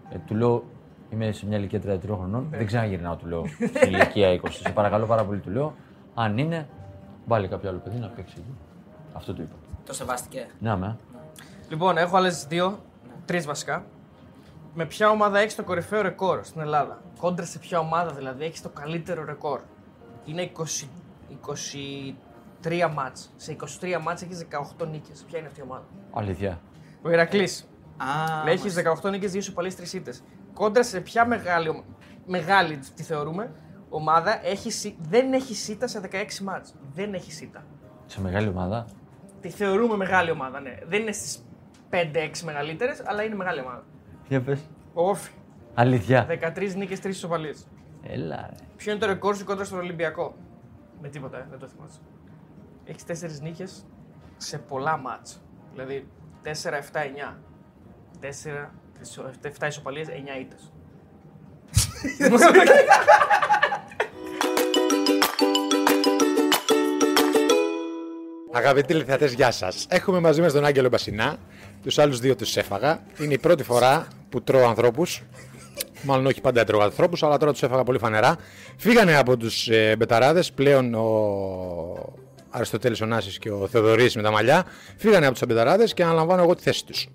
[0.10, 0.64] Ε, του λέω,
[1.10, 3.46] είμαι σε μια ηλικία 33 χρονών, δεν ξαναγυρνάω, του λέω.
[3.48, 4.50] Στην ηλικία 20.
[4.50, 5.76] Σε παρακαλώ πάρα πολύ, του λέω.
[6.16, 6.68] Αν είναι,
[7.26, 8.56] βάλει κάποιο άλλο παιδί να παίξει εκεί.
[9.14, 9.56] Αυτό του είπα.
[9.86, 10.48] Το σεβάστηκε.
[10.60, 10.98] Να με.
[11.70, 12.80] Λοιπόν, έχω άλλες δύο,
[13.26, 13.86] τρεις βασικά.
[14.74, 18.62] Με ποια ομάδα έχεις το κορυφαίο ρεκόρ στην Ελλάδα; Κόντρα σε ποια ομάδα δηλαδή έχεις
[18.62, 19.60] το καλύτερο ρεκόρ;
[20.26, 20.88] Είναι 20,
[22.62, 23.32] 23 μάτς.
[23.36, 24.48] Σε 23 μάτς έχεις
[24.80, 25.24] 18 νίκες.
[25.28, 26.62] Ποια είναι αυτή η ομάδα; Αλήθεια.
[27.02, 27.68] Ο Ηρακλής.
[27.98, 30.24] Α, Έχεις 18 νίκες, 2 σοπαλίε, 3 ήττες.
[30.56, 31.84] Κόντρα σε ποια μεγάλη, ομα-
[32.26, 33.52] μεγάλη τη θεωρούμε
[33.90, 36.76] ομάδα έχει, σι- δεν έχει σίτα σε 16 μάτς.
[36.94, 37.64] Δεν έχει σίτα.
[38.06, 38.86] Σε μεγάλη ομάδα;
[39.42, 40.78] Τη θεωρούμε μεγάλη ομάδα, ναι.
[40.88, 41.46] Δεν είναι στις
[41.90, 43.84] 5-6 μεγαλύτερες, αλλά είναι μεγάλη ομάδα.
[44.28, 44.60] Για πες.
[44.94, 45.32] Ο Όφη.
[45.74, 46.26] Αλήθεια.
[46.30, 47.68] 13 νίκες, 3 ισοπαλίες.
[48.04, 48.36] Έλα.
[48.50, 48.56] ρε.
[48.76, 50.36] Ποιο είναι το ρεκόρ σου κόντρα στον Ολυμπιακό;
[51.02, 52.00] Με τίποτα, ε, δεν το θυμάσαι.
[52.86, 53.86] Έχεις 4 νίκες
[54.38, 55.42] σε πολλά μάτς.
[55.72, 56.08] Δηλαδή
[56.42, 57.38] 4-7-9.
[58.20, 58.74] 4,
[59.42, 60.72] 7 ισοπαλίες, 9 ήττες.
[68.52, 69.86] Αγαπητοί τηλεθεατές, γεια σας.
[69.90, 71.38] Έχουμε μαζί μας τον Άγγελο Μπασινά.
[71.84, 73.00] Τους άλλους δύο τους έφαγα.
[73.20, 75.24] Είναι η πρώτη φορά που τρώω ανθρώπους.
[76.02, 78.36] Μάλλον όχι πάντα έτρωγα ανθρώπους, αλλά τώρα τους έφαγα πολύ φανερά.
[78.78, 80.52] Φύγανε από τους ε, μπεταράδες.
[80.52, 81.06] Πλέον ο
[82.50, 84.66] Αριστοτέλης ο Νάσης και ο Θεοδωρής με τα μαλλιά.
[84.98, 87.08] Φύγανε από τους μπεταράδες και αναλαμβάνω εγώ τη θέση τους.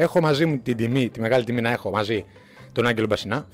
[0.00, 2.24] Έχω μαζί μου την τιμή, τη μεγάλη τιμή να έχω μαζί
[2.72, 3.46] τον Άγγελο Μπασινά.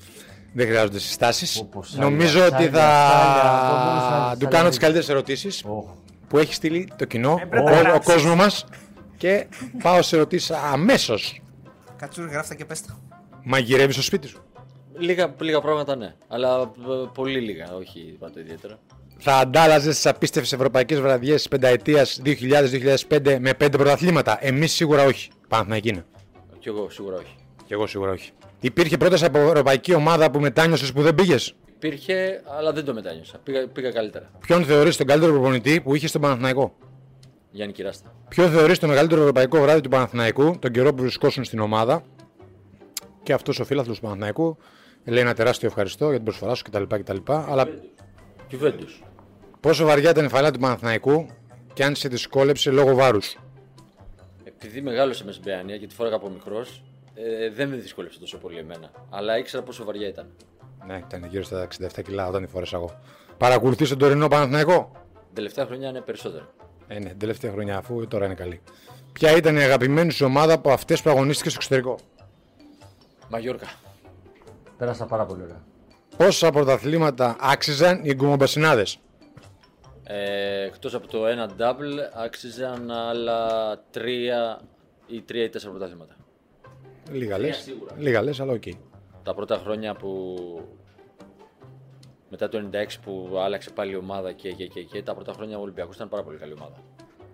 [0.53, 1.59] Δεν χρειάζονται συστάσεις.
[1.59, 4.47] Όπως σάλια, Νομίζω ότι σάλια, θα σάλια, του σάλια.
[4.57, 5.85] κάνω τις καλύτερες ερωτήσεις Οχ.
[6.27, 8.13] που έχει στείλει το κοινό, Έπρεπε ο, να ο γράψεις.
[8.13, 8.65] κόσμος μας.
[9.17, 9.45] Και
[9.83, 11.41] πάω σε ερωτήσεις αμέσως.
[11.97, 12.99] Κατσούρ, γράφτα και πες τα.
[13.43, 14.41] Μαγειρεύεις στο σπίτι σου;
[14.97, 16.13] Λίγα, λίγα πράγματα ναι.
[16.27, 18.77] Αλλά ε, πολύ λίγα, όχι πάντα ιδιαίτερα.
[19.17, 22.05] Θα αντάλλαζες τις απίστευτες ευρωπαϊκές βραδιές τη πενταετία
[23.09, 25.29] 2000-2005 με πέντε πρωταθλήματα; Εμείς σίγουρα όχι.
[25.47, 26.05] Παναθηναϊκή είναι.
[26.65, 27.35] Κι εγώ σίγουρα όχι.
[27.65, 28.31] Και εγώ σίγουρα όχι.
[28.59, 33.37] Υπήρχε πρώτα από ευρωπαϊκή ομάδα που μετάνιωσες που δεν πήγες; Υπήρχε, αλλά δεν το μετάνιωσα.
[33.37, 34.31] Πήγα, πήγα καλύτερα.
[34.39, 36.75] Ποιον θεωρείς τον καλύτερο προπονητή που είχες στον Παναθηναϊκό;
[37.51, 38.13] Γιάννη Κυράστα.
[38.29, 42.03] Ποιο θεωρείς το μεγαλύτερο ευρωπαϊκό βράδυ του Παναθηναϊκού τον καιρό που βρισκόσουν στην ομάδα;
[43.23, 44.57] Και αυτός ο φίλαθλος του Παναθηναϊκού
[45.03, 46.83] λέει ένα τεράστιο ευχαριστώ για την προσφορά σου κτλ.
[46.83, 47.17] κτλ.
[47.25, 47.67] Αλλά
[48.51, 49.03] Juventus.
[49.59, 51.27] πόσο βαριά ήταν η φαλά του Παναθηναϊκού
[51.73, 53.37] και αν σε δυσκόλεψε λόγω βάρους;
[54.65, 56.83] Επειδή μεγάλωσα με στην Παιανία και τη φόραγα από μικρός,
[57.15, 58.91] ε, δεν με δυσκόλεψε τόσο πολύ εμένα.
[59.09, 60.27] Αλλά ήξερα πόσο βαριά ήταν.
[60.87, 62.99] Ναι, ήταν γύρω στα 67 κιλά όταν τη φόρεσα εγώ.
[63.37, 64.91] Παρακολουθείς τον τωρινό Παναθηναϊκό;
[65.25, 66.45] Την τελευταία χρονιά είναι περισσότερο.
[66.87, 68.61] Ε, ναι, την τελευταία χρονιά αφού τώρα είναι καλή.
[69.13, 71.99] Ποια ήταν η αγαπημένη σου ομάδα από αυτές που αγωνίστηκες στο εξωτερικό;
[73.29, 73.67] Μαγιόρκα.
[74.77, 75.61] Πέρασα πάρα πολύ ωραία.
[76.17, 78.99] Πόσα πρωταθλήματα άξιζαν οι γκουμομπασινάδες;
[80.07, 84.61] Ε, εκτός από το ένα double, άξιζαν άλλα τρία
[85.07, 86.15] ή τρία ή τέσσερα πρωταθλήματα.
[87.11, 87.73] Λίγα λες.
[87.97, 88.63] Λίγα λες, αλλά ΟΚ.
[89.23, 90.35] Τα πρώτα χρόνια που.
[92.29, 95.57] Μετά το 96 που άλλαξε πάλι η ομάδα και, και, και, και τα πρώτα χρόνια
[95.57, 96.75] ο Ολυμπιακός ήταν πάρα πολύ καλή ομάδα.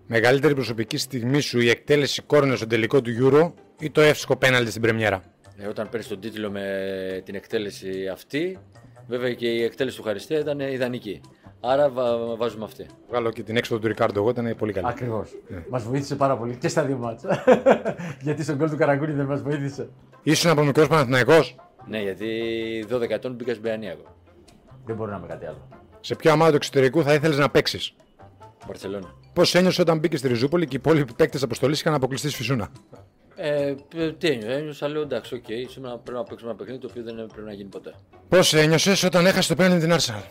[0.08, 4.70] Μεγαλύτερη προσωπική στιγμή σου η εκτέλεση κόρνερ στο τελικό του Euro ή το εύστοχο πέναλτι
[4.70, 5.24] στην πρεμιέρα;
[5.58, 8.58] Ε, όταν παίρνεις τον τίτλο με την εκτέλεση αυτή,
[9.08, 11.22] βέβαια και η εκτέλεση του Χαριστέα ήταν ιδανική.
[11.64, 12.86] Άρα βα- βάζουμε αυτή.
[13.10, 14.88] Βγάλω και την έξοδο του Ρικάρντο, εγώ ήταν πολύ καλή.
[14.88, 15.30] Ακριβώς.
[15.70, 17.44] Μας βοήθησε πάρα πολύ και στα δύο μάτσα.
[18.26, 19.90] Γιατί στο γκολ του Καραγκούνη δεν μας βοήθησε.
[20.24, 21.56] Ήσουν από μικρό Παναθηναϊκός;
[21.88, 22.28] Ναι, γιατί
[22.92, 24.04] 12 ετών μπήκα στην Παιανία εγώ.
[24.86, 25.68] Δεν μπορεί να είμαι κάτι άλλο.
[26.00, 27.94] Σε ποια ομάδα του εξωτερικού θα ήθελες να παίξεις;
[28.68, 29.14] Μπαρσελόνα.
[29.34, 32.70] Πώς ένιωσες όταν μπήκες στη Ριζούπολη και οι υπόλοιποι παίκτες αποστολής είχαν αποκλειστεί στη φυσούνα;
[33.36, 36.88] Ε, π- τι ένιωσα, ένιωσα λέω εντάξει, ΟΚ, σήμερα πρέπει να παίξουμε ένα παιχνίδι το
[36.90, 37.94] οποίο δεν πρέπει να γίνει ποτέ.
[38.30, 40.24] Πώς ένιωσες όταν έχασες το πέναλτι την Arsenal;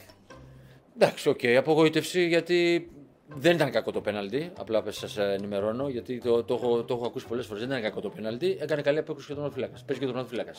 [1.03, 2.91] Εντάξει, ΟΚ, απογοήτευση γιατί
[3.35, 4.51] δεν ήταν κακό το πέναλτι.
[4.59, 7.63] Απλά σας ενημερώνω γιατί το, το, έχω, το έχω ακούσει πολλές φορές.
[7.63, 8.59] Δεν ήταν κακό το πέναλτι.
[8.61, 9.79] Έκανε καλή απόκρουση και ο τερματοφύλακας.
[9.87, 10.53] Παίζει και ο τερματοφύλακας.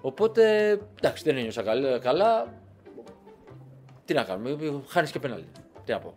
[0.00, 1.98] Οπότε εντάξει, δεν ένιωσα καλά.
[1.98, 2.54] καλά.
[4.04, 5.48] Τι να κάνουμε, χάνεις και πέναλτι.
[5.84, 6.12] Τι να πω.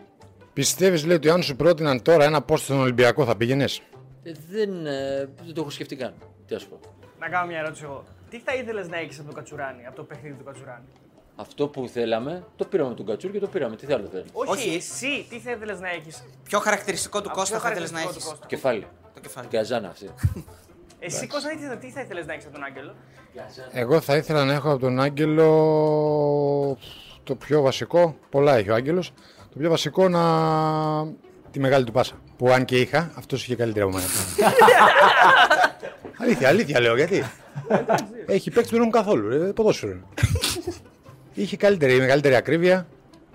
[0.53, 3.81] Πιστεύεις, λέει, ότι αν σου πρότειναν τώρα ένα πόστο στον Ολυμπιακό θα πήγαινες;
[4.23, 6.13] Ε, δεν, ε, δεν το έχω σκεφτεί καν.
[6.45, 6.79] Τι να σου πω.
[7.19, 8.03] Να κάνω μια ερώτηση εγώ.
[8.29, 10.85] Τι θα ήθελες να έχεις από το Κατσουράνη, από το παιχνίδι του Κατσουράνι;
[11.41, 13.75] Αυτό που θέλαμε, το πήραμε από τον Κατσούρ και το πήραμε.
[13.75, 14.29] Τι άλλο θέλουμε.
[14.33, 14.75] Όχι, Όχι.
[14.75, 17.97] εσύ τι θα ήθελε να έχεις; Ποιο χαρακτηριστικό του Από Κώστα ποιο θα ήθελε να
[17.97, 18.47] χαρακτηριστικό έχεις.
[18.47, 18.47] του Κώστα.
[18.47, 18.87] Κεφάλι.
[19.13, 19.47] Το κεφάλι.
[19.51, 20.09] Γκαζάνα αυτή.
[20.99, 22.95] Εσύ Κώστα τι θα- τι θα ήθελες να έχεις από τον Άγγελο;
[23.71, 25.47] Εγώ θα ήθελα να έχω από τον Άγγελο
[27.23, 28.15] το πιο βασικό.
[28.29, 29.13] Πολλά έχει ο Άγγελος.
[29.53, 30.21] Το πιο βασικό να.
[31.51, 32.13] τη μεγάλη του πάσα.
[32.37, 34.07] Που αν και είχα, αυτός είχε καλύτερη από μένα.
[36.21, 37.23] αλήθεια, αλήθεια λέω γιατί;
[38.25, 39.29] έχει παίξει που δεν έχουν καθόλου.
[39.29, 39.99] Ρε, ποδόσφαιρο.
[41.35, 41.45] είναι.
[41.45, 42.87] είχε καλύτερη, μεγαλύτερη ακρίβεια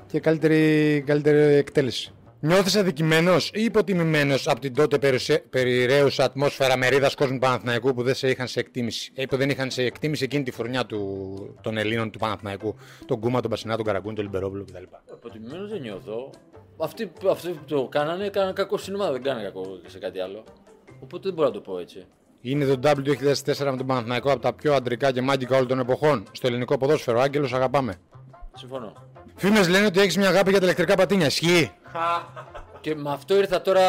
[0.07, 2.11] και καλύτερη, καλύτερη εκτέλεση.
[2.41, 8.15] Νιώθεις αδικημένος ή υποτιμημένος από την τότε περισε- περιραίουσα ατμόσφαιρα μερίδας κόσμου Παναθηναϊκού που δεν
[8.15, 9.13] σε είχαν σε εκτίμηση.
[9.15, 12.75] Ε, που δεν είχαν σε εκτίμηση εκείνη τη φουρνιά του, των Ελλήνων του Παναθηναϊκού.
[13.07, 14.83] Τον Κούμα, τον Πασινά, τον Καραγκούνη, τον Λιμπερόπουλο κτλ.
[15.13, 16.31] Αποτιμημένο δεν νιώθω.
[16.79, 20.45] Αυτοί, αυτοί που το κάνανε, έκαναν κακό στην ομάδα, δεν κάνανε κακό σε κάτι άλλο.
[21.03, 22.05] Οπότε δεν μπορώ να το πω έτσι.
[22.41, 25.79] Είναι το W 2004 με τον Παναθηναϊκό από τα πιο αντρικά και μάγικα όλων των
[25.79, 26.25] εποχών.
[26.33, 27.95] Στο ελληνικό ποδόσφαιρο, Άγγελος, αγαπάμε.
[28.55, 28.93] Συμφωνώ.
[29.37, 31.27] Φήμες λένε ότι έχεις μια αγάπη για τα ηλεκτρικά πατίνια.
[31.27, 31.73] Ισχύει;
[32.81, 33.83] Και με αυτό ήρθα τώρα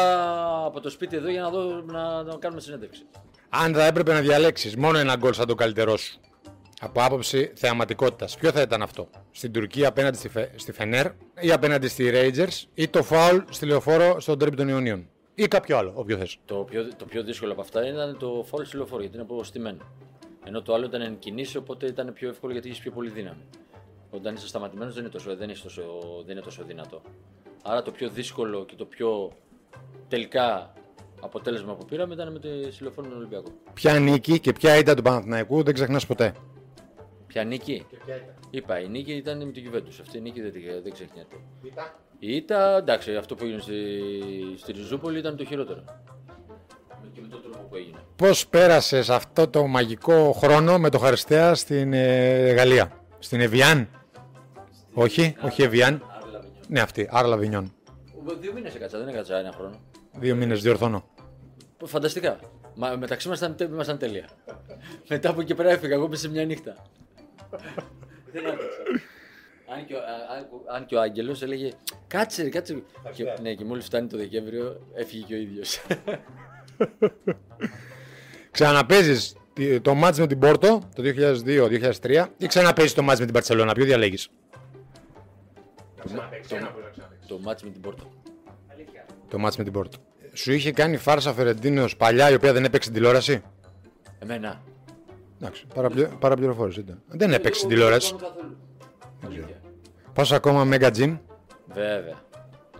[0.64, 3.02] από το σπίτι εδώ για να, δω, να, να κάνουμε συνέντευξη.
[3.48, 6.20] Αν θα έπρεπε να διαλέξεις μόνο ένα γκολ σαν το καλύτερό σου.
[6.80, 10.50] Από άποψη θεαματικότητας, ποιο θα ήταν αυτό; Στην Τουρκία απέναντι στη, Φε...
[10.56, 11.06] στη Φενέρ
[11.40, 15.08] ή απέναντι στη Rangers ή το φάουλ στη λεωφόρο στον τρίπ των Ιωνίων;
[15.40, 16.38] Ή κάποιο άλλο, όποιο θες.
[16.44, 19.78] Το πιο, το πιο δύσκολο από αυτά ήταν το φόλ στη λεωφόρο γιατί είναι αποστημένο.
[20.44, 23.42] Ενώ το άλλο ήταν εν κινήσει, οπότε ήταν πιο εύκολο γιατί έχει πιο πολύ δύναμη.
[24.10, 25.82] Όταν είσαι σταματημένος δεν, είναι τόσο- δεν, είσαι τόσο,
[26.26, 27.02] δεν είναι τόσο δυνατό.
[27.62, 29.30] Άρα το πιο δύσκολο και το πιο
[30.08, 30.72] τελικά
[31.20, 32.48] αποτέλεσμα που πήραμε ήταν με τη
[32.82, 33.50] λεωφόρο του Ολυμπιακού.
[33.74, 36.34] Ποια νίκη και ποια ήταν του Παναθηναϊκού δεν ξεχνάς ποτέ.
[37.26, 37.86] Ποια νίκη;
[38.50, 39.96] Είπα, η νίκη ήταν με την Juventus.
[40.00, 41.36] Αυτή η νίκη δεν, τη- δεν ξεχνιέται.
[41.62, 41.72] Η
[42.18, 43.74] ήττα, εντάξει, αυτό που έγινε στη,
[44.56, 45.84] στη Ριζούπολη ήταν το χειρότερο.
[47.12, 47.98] Και με τον τρόπο που έγινε.
[48.16, 53.88] Πώς πέρασες αυτό το μαγικό χρόνο με το Χαριστέα στην ε, Γαλλία, στην Εβιάν;
[54.92, 56.02] Όχι, όχι Εβιάν.
[56.68, 57.72] Ναι, αυτή, Άρλα Βινιόν.
[58.40, 59.80] Δύο μήνες έκατσα, δεν έκατσα ένα χρόνο.
[60.18, 61.04] Δύο μήνες διορθώνω.
[61.84, 62.38] Φανταστικά.
[62.74, 64.28] Μα, μεταξύ μας ήταν, τε- ήμασταν τέλεια.
[65.08, 66.76] Μετά από εκεί πέρα έφυγα εγώ μέσα σε μια νύχτα.
[68.32, 68.78] δεν άντεξα.
[69.76, 71.70] Αν και, ο, α- α- αν και ο Άγγελος έλεγε
[72.06, 72.82] κάτσε, ρε, κάτσε.
[73.12, 75.80] Και, ναι, και μόλις φτάνει το Δεκέμβριο έφυγε και ο ίδιος.
[78.50, 79.36] Ξαναπέζεις
[79.82, 81.02] το μάτς με την Πόρτο το
[82.02, 83.72] 2002-2003 ή ξαναπέζεις το μάτς με την Παρσελόνα.
[83.72, 84.28] Ποιο διαλέγεις;
[87.26, 88.04] το μάτς με την Πόρτο.
[89.28, 89.98] Το μάτς με την Πόρτο.
[90.32, 93.42] Σου είχε κάνει φάρσα Φερεντίνο παλιά η οποία δεν έπαιξε στην τηλεόραση;
[94.18, 94.62] Εμένα.
[95.40, 96.08] Εντάξει, παραπλη...
[96.18, 97.02] παραπληροφόρηση ήταν.
[97.08, 98.14] Δεν έπαιξε στην Εγώ τηλεόραση.
[98.16, 98.56] δεν κάνω
[100.18, 100.24] καθόλου.
[100.24, 100.24] Αλήθεια.
[100.24, 101.18] Πας ακόμα Mega Gym;
[101.66, 102.16] Βέβαια.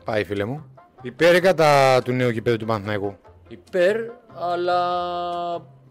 [0.04, 0.72] Πάει φίλε μου.
[1.02, 3.16] Υπέρ ή κατά του νέου κυπέδου του Παναθηναϊκού;
[3.48, 3.96] Υπέρ,
[4.34, 4.80] αλλά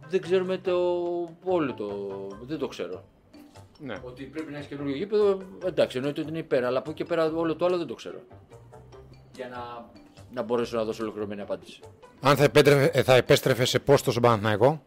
[0.09, 0.75] δεν ξέρουμε το
[1.43, 1.87] όλο το.
[2.41, 3.03] Δεν το ξέρω.
[3.79, 3.95] Ναι.
[4.03, 7.09] Ότι πρέπει να έχει καινούργιο γήπεδο, εντάξει, εννοείται ότι είναι υπέρ, αλλά από εκεί και
[7.09, 8.19] πέρα όλο το άλλο δεν το ξέρω.
[9.35, 9.85] Για να,
[10.33, 11.79] να μπορέσω να δώσω ολοκληρωμένη απάντηση.
[12.21, 14.81] Αν θα, επέτρεφε, ε, θα επέστρεφε σε πόστο στον Παναθηναϊκό;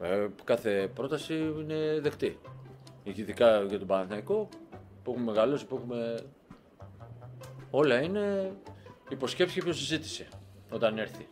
[0.00, 2.38] Ε, κάθε πρόταση είναι δεκτή.
[3.02, 4.48] Ειδικά για τον Παναθηναϊκό
[5.06, 6.18] που έχουμε μεγαλώσει, που έχουμε.
[7.70, 8.52] Όλα είναι
[9.08, 10.26] υποσκέψη και υποσυζήτηση
[10.70, 11.28] όταν έρθει.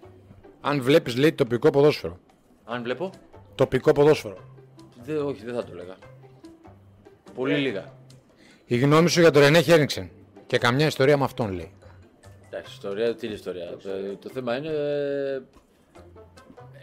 [0.60, 2.18] Αν βλέπεις, λέει τοπικό ποδόσφαιρο.
[2.64, 3.10] Αν βλέπω,
[3.54, 4.36] Τοπικό ποδόσφαιρο.
[5.04, 5.96] δε, όχι, δεν θα το έλεγα.
[7.34, 7.92] Πολύ λίγα.
[8.66, 10.10] Η γνώμη σου για τον Ρενέ Χέρνιξεν.
[10.46, 11.72] Και καμιά ιστορία με αυτόν λέει.
[12.46, 14.70] Εντάξει, ιστορία, τι είναι ιστορία; Το, το θέμα είναι.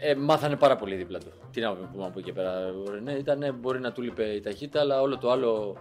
[0.00, 1.32] Ε, μάθανε πάρα πολύ δίπλα του.
[1.52, 2.72] Τι να πούμε από εκεί και πέρα.
[2.86, 5.76] Ο Ρενέ ήταν, μπορεί να του λείπε η ταχύτητα, αλλά όλο το άλλο.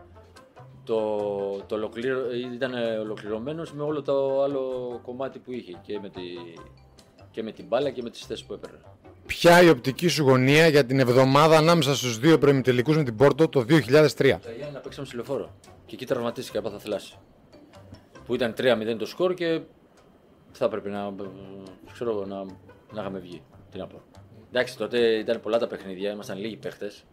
[0.92, 2.20] Το, το ολοκλήρω,
[2.54, 6.22] ήταν ολοκληρωμένος με όλο το άλλο κομμάτι που είχε και με, τη,
[7.32, 8.78] και με την μπάλα και με τις θέσεις που έπαιρνε.
[9.26, 13.48] Ποια η οπτική σου γωνία για την εβδομάδα ανάμεσα στους δύο προημιτελικούς με την Πόρτο
[13.50, 13.66] το 2003.
[13.68, 15.56] Τα Γιάννη να παίξαμε στη λεωφόρο.
[15.86, 17.18] Και εκεί τραυματίστηκε, έπαθα θλάση.
[18.26, 19.62] Που ήταν 3-0 το σκορ και
[20.52, 21.14] θα έπρεπε να,
[21.94, 22.44] ξέρω, εγώ, να,
[22.94, 23.42] να είχαμε βγει.
[23.72, 24.02] Τι να πω.
[24.50, 27.04] Εντάξει, τότε ήταν πολλά τα παιχνίδια, ήμασταν λίγοι παίχτες.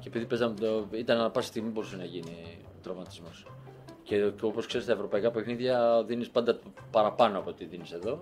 [0.00, 3.46] Και επειδή παίζαμε το, ήταν ανά πάση στιγμή μπορούσε να γίνει ο τραυματισμός.
[4.02, 6.58] Και, και όπως ξέρεις, στα ευρωπαϊκά παιχνίδια δίνεις πάντα
[6.90, 8.18] παραπάνω από ό,τι δίνεις εδώ.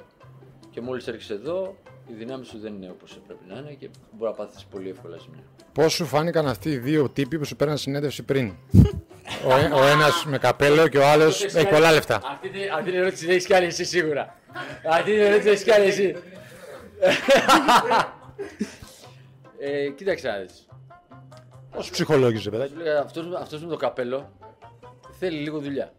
[0.70, 4.30] Και μόλις έρχεσαι εδώ, οι δυνάμεις σου δεν είναι όπως πρέπει να είναι και μπορεί
[4.30, 5.42] να πάθεις πολύ εύκολα ζημιά.
[5.72, 8.52] Πώς σου φάνηκαν αυτοί οι δύο τύποι που σου παίρναν συνέντευξη πριν;
[9.48, 12.20] ο, ε- ο ένας με καπέλο και ο άλλος έχει πολλά λεφτά.
[12.24, 14.34] Αυτή, την- αυτή την ερώτηση δεν έχεις κάνει εσύ σίγουρα.
[14.90, 16.14] Αυτή την ερώτηση έχεις κάνει εσύ.
[19.59, 20.66] ε, κοίταξε να δεις.
[21.70, 24.32] Πώς ψυχολόγησες, παιδάκι; Σου λέγα, αυτός, αυτός με το καπέλο
[25.18, 25.92] θέλει λίγο δουλειά.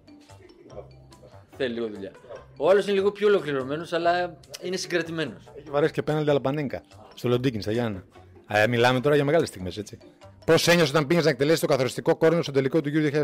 [1.57, 2.11] Θέλει λίγο δουλειά.
[2.57, 5.43] Ο άλλος είναι λίγο πιο ολοκληρωμένος, αλλά είναι συγκρατημένος.
[5.57, 6.81] Έχει βαρέσει και πέναλτι Αλπανέγκα
[7.15, 8.03] στο Λοντίκιν στα Γιάννα.
[8.47, 9.97] Ε, μιλάμε τώρα για μεγάλες στιγμές, έτσι.
[10.45, 13.23] Πώς ένιωσες όταν πήγες να εκτελέσεις το καθοριστικό κόρνο στο τελικό του Euro 2004.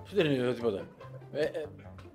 [0.00, 0.86] Αυτό δεν είναι τίποτα.
[1.32, 1.50] Ε, ε,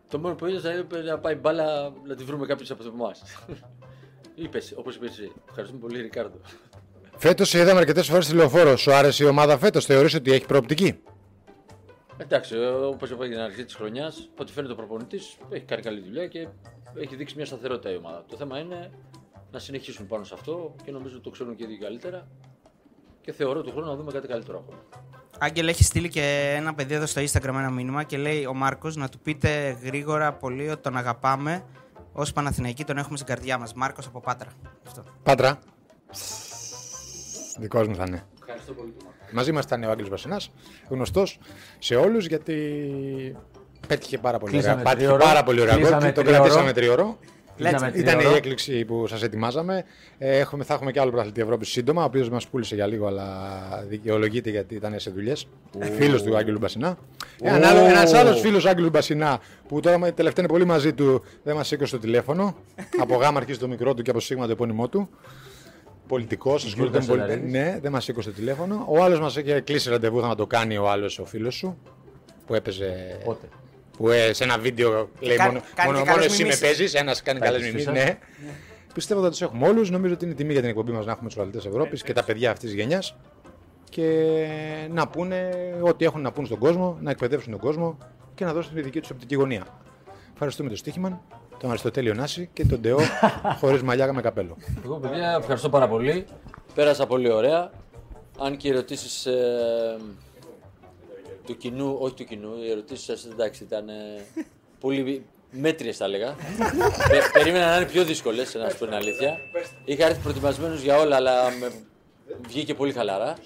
[0.10, 3.22] το μόνο που είδα είναι να πάει μπάλα να τη βρούμε κάποιος από εμάς.
[4.36, 5.32] Είπες, όπως είπες εσύ.
[5.50, 6.40] Ευχαριστούμε πολύ, Ρικάρδο.
[7.18, 8.78] Φέτος σε είδαμε αρκετές φορές στη λεωφόρο.
[8.78, 11.00] Σου άρεσε η ομάδα φέτος, θεωρείς ότι έχει προοπτική;
[12.18, 16.28] Εντάξει, όπως είπα στην αρχή της χρονιάς, ό,τι φαίνεται ο προπονητής έχει κάνει καλή δουλειά
[16.28, 16.48] και
[16.96, 18.26] έχει δείξει μια σταθερότητα η ομάδα.
[18.28, 18.92] Το θέμα είναι
[19.52, 22.28] να συνεχίσουν πάνω σε αυτό και νομίζω ότι το ξέρουν και οι ίδιοι καλύτερα.
[23.22, 24.80] Και θεωρώ του χρόνου να δούμε κάτι καλύτερο ακόμα.
[25.40, 28.96] Άγγελ έχεις στείλει και ένα παιδί εδώ στο Instagram ένα μήνυμα και λέει ο Μάρκος
[28.96, 31.66] να του πείτε γρήγορα πολύ ότι τον αγαπάμε.
[32.14, 33.74] Ω Παναθηναϊκοί τον έχουμε στην καρδιά μας.
[33.74, 34.52] Μάρκος από Πάτρα.
[34.88, 35.04] Αυτό.
[35.24, 35.60] Πάτρα.
[37.60, 38.24] Δικός μου θα είναι.
[38.40, 38.94] Ευχαριστώ πολύ.
[39.36, 40.52] Μαζί μας ήταν ο Άγγελος Βασινάς,
[40.90, 41.40] γνωστός
[41.80, 42.56] σε όλους γιατί
[43.88, 44.84] πέτυχε πάρα πολύ Κλείσαμε ωραία.
[44.86, 45.24] Πάτυχε τρίωρο.
[45.24, 46.38] πάρα πολύ ωραία γκολ Κλείσαμε και το τρίωρο.
[46.44, 47.18] κρατήσαμε τριώρο.
[47.58, 48.36] Κλείσαμε Ήταν η τρίωρο.
[48.36, 49.84] έκπληξη που σας ετοιμάζαμε.
[50.18, 53.08] Ε, Έχουμε, θα έχουμε και άλλο πρωταθλητή Ευρώπης σύντομα, ο οποίος μας πούλησε για λίγο,
[53.08, 53.28] αλλά
[53.88, 55.48] δικαιολογείται γιατί ήταν σε δουλειές.
[55.98, 56.98] Φίλος του Άγγελου Μπασινά.
[57.42, 61.96] Ένας άλλος φίλος Άγγελου Μπασινά που τώρα τελευταία είναι πολύ μαζί του, δεν μας σήκωσε
[61.96, 62.56] το τηλέφωνο.
[63.02, 65.10] από γάμα αρχίζει το μικρό του και από σίγμα το επώνυμό του.
[66.08, 67.28] Πολιτικός, ασχολείται με πολιτικό.
[67.28, 67.52] Σελαρίδης.
[67.52, 68.86] Ναι, δεν μας σήκωσε το τηλέφωνο.
[68.90, 71.78] Ο άλλος μας έχει κλείσει ραντεβού, θα το κάνει ο άλλος ο φίλος σου
[72.46, 73.20] που έπαιζε.
[73.26, 73.48] Πότε;
[73.98, 76.44] Που ε, σε ένα βίντεο λέει κα- μόνο, κάνει μόνο, και μόνο καλές εσύ με
[76.44, 76.62] μιμήσεις.
[76.62, 78.06] παίζεις, ένας κάνει καλές τις μιμήσεις, φύσας.
[78.06, 78.18] Ναι.
[78.94, 79.90] Πιστεύω ότι θα τους έχουμε όλους.
[79.92, 82.24] Νομίζω ότι είναι τιμή για την εκπομπή μας να έχουμε τους αθλητέ Ευρώπης και τα
[82.24, 83.16] παιδιά αυτής της γενιάς.
[83.90, 84.48] Και
[84.92, 85.50] να πούνε
[85.82, 87.98] ό,τι έχουν να πούν στον κόσμο, να εκπαιδεύσουν τον κόσμο
[88.36, 89.64] και να δώσουν τη δική τους οπτική γωνία.
[90.34, 91.22] Ευχαριστούμε τον Στίχημαν,
[91.60, 93.00] τον Αριστοτέλειο Νάση και τον Ντεό
[93.60, 94.58] χωρίς μαλλιά με καπέλο.
[94.86, 96.26] Εγώ, παιδιά, ευχαριστώ πάρα πολύ.
[96.76, 97.72] Πέρασα πολύ ωραία.
[98.38, 99.28] Αν και οι ερωτήσεις
[101.46, 103.94] του κοινού, όχι του κοινού, οι ερωτήσεις σας εντάξει ήταν ε,
[104.80, 106.36] πολύ μέτριες, θα έλεγα.
[107.10, 109.38] Πε, περίμενα να είναι πιο δύσκολες, να σου πω την αλήθεια.
[109.86, 111.72] Είχα έρθει προετοιμασμένος για όλα, αλλά με...
[112.48, 113.38] βγήκε πολύ χαλαρά.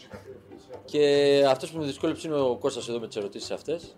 [0.86, 3.96] Και αυτός που με δυσκόλεψε είναι ο Κώστας εδώ με τις ερωτήσεις αυτές.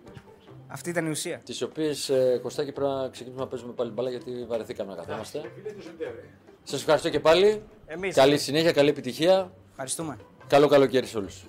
[0.74, 1.40] Αυτή ήταν η ουσία.
[1.44, 5.40] Τις οποίες ε, Κωστάκη πρέπει να ξεκινήσουμε να παίζουμε πάλι μπάλα γιατί βαρεθήκαμε να καθόμαστε.
[6.62, 7.62] Σας ευχαριστώ και πάλι.
[7.86, 8.14] Εμείς.
[8.14, 9.52] Καλή συνέχεια, καλή επιτυχία.
[9.70, 10.18] Ευχαριστούμε.
[10.46, 11.44] Καλό καλοκαίρι σε όλους.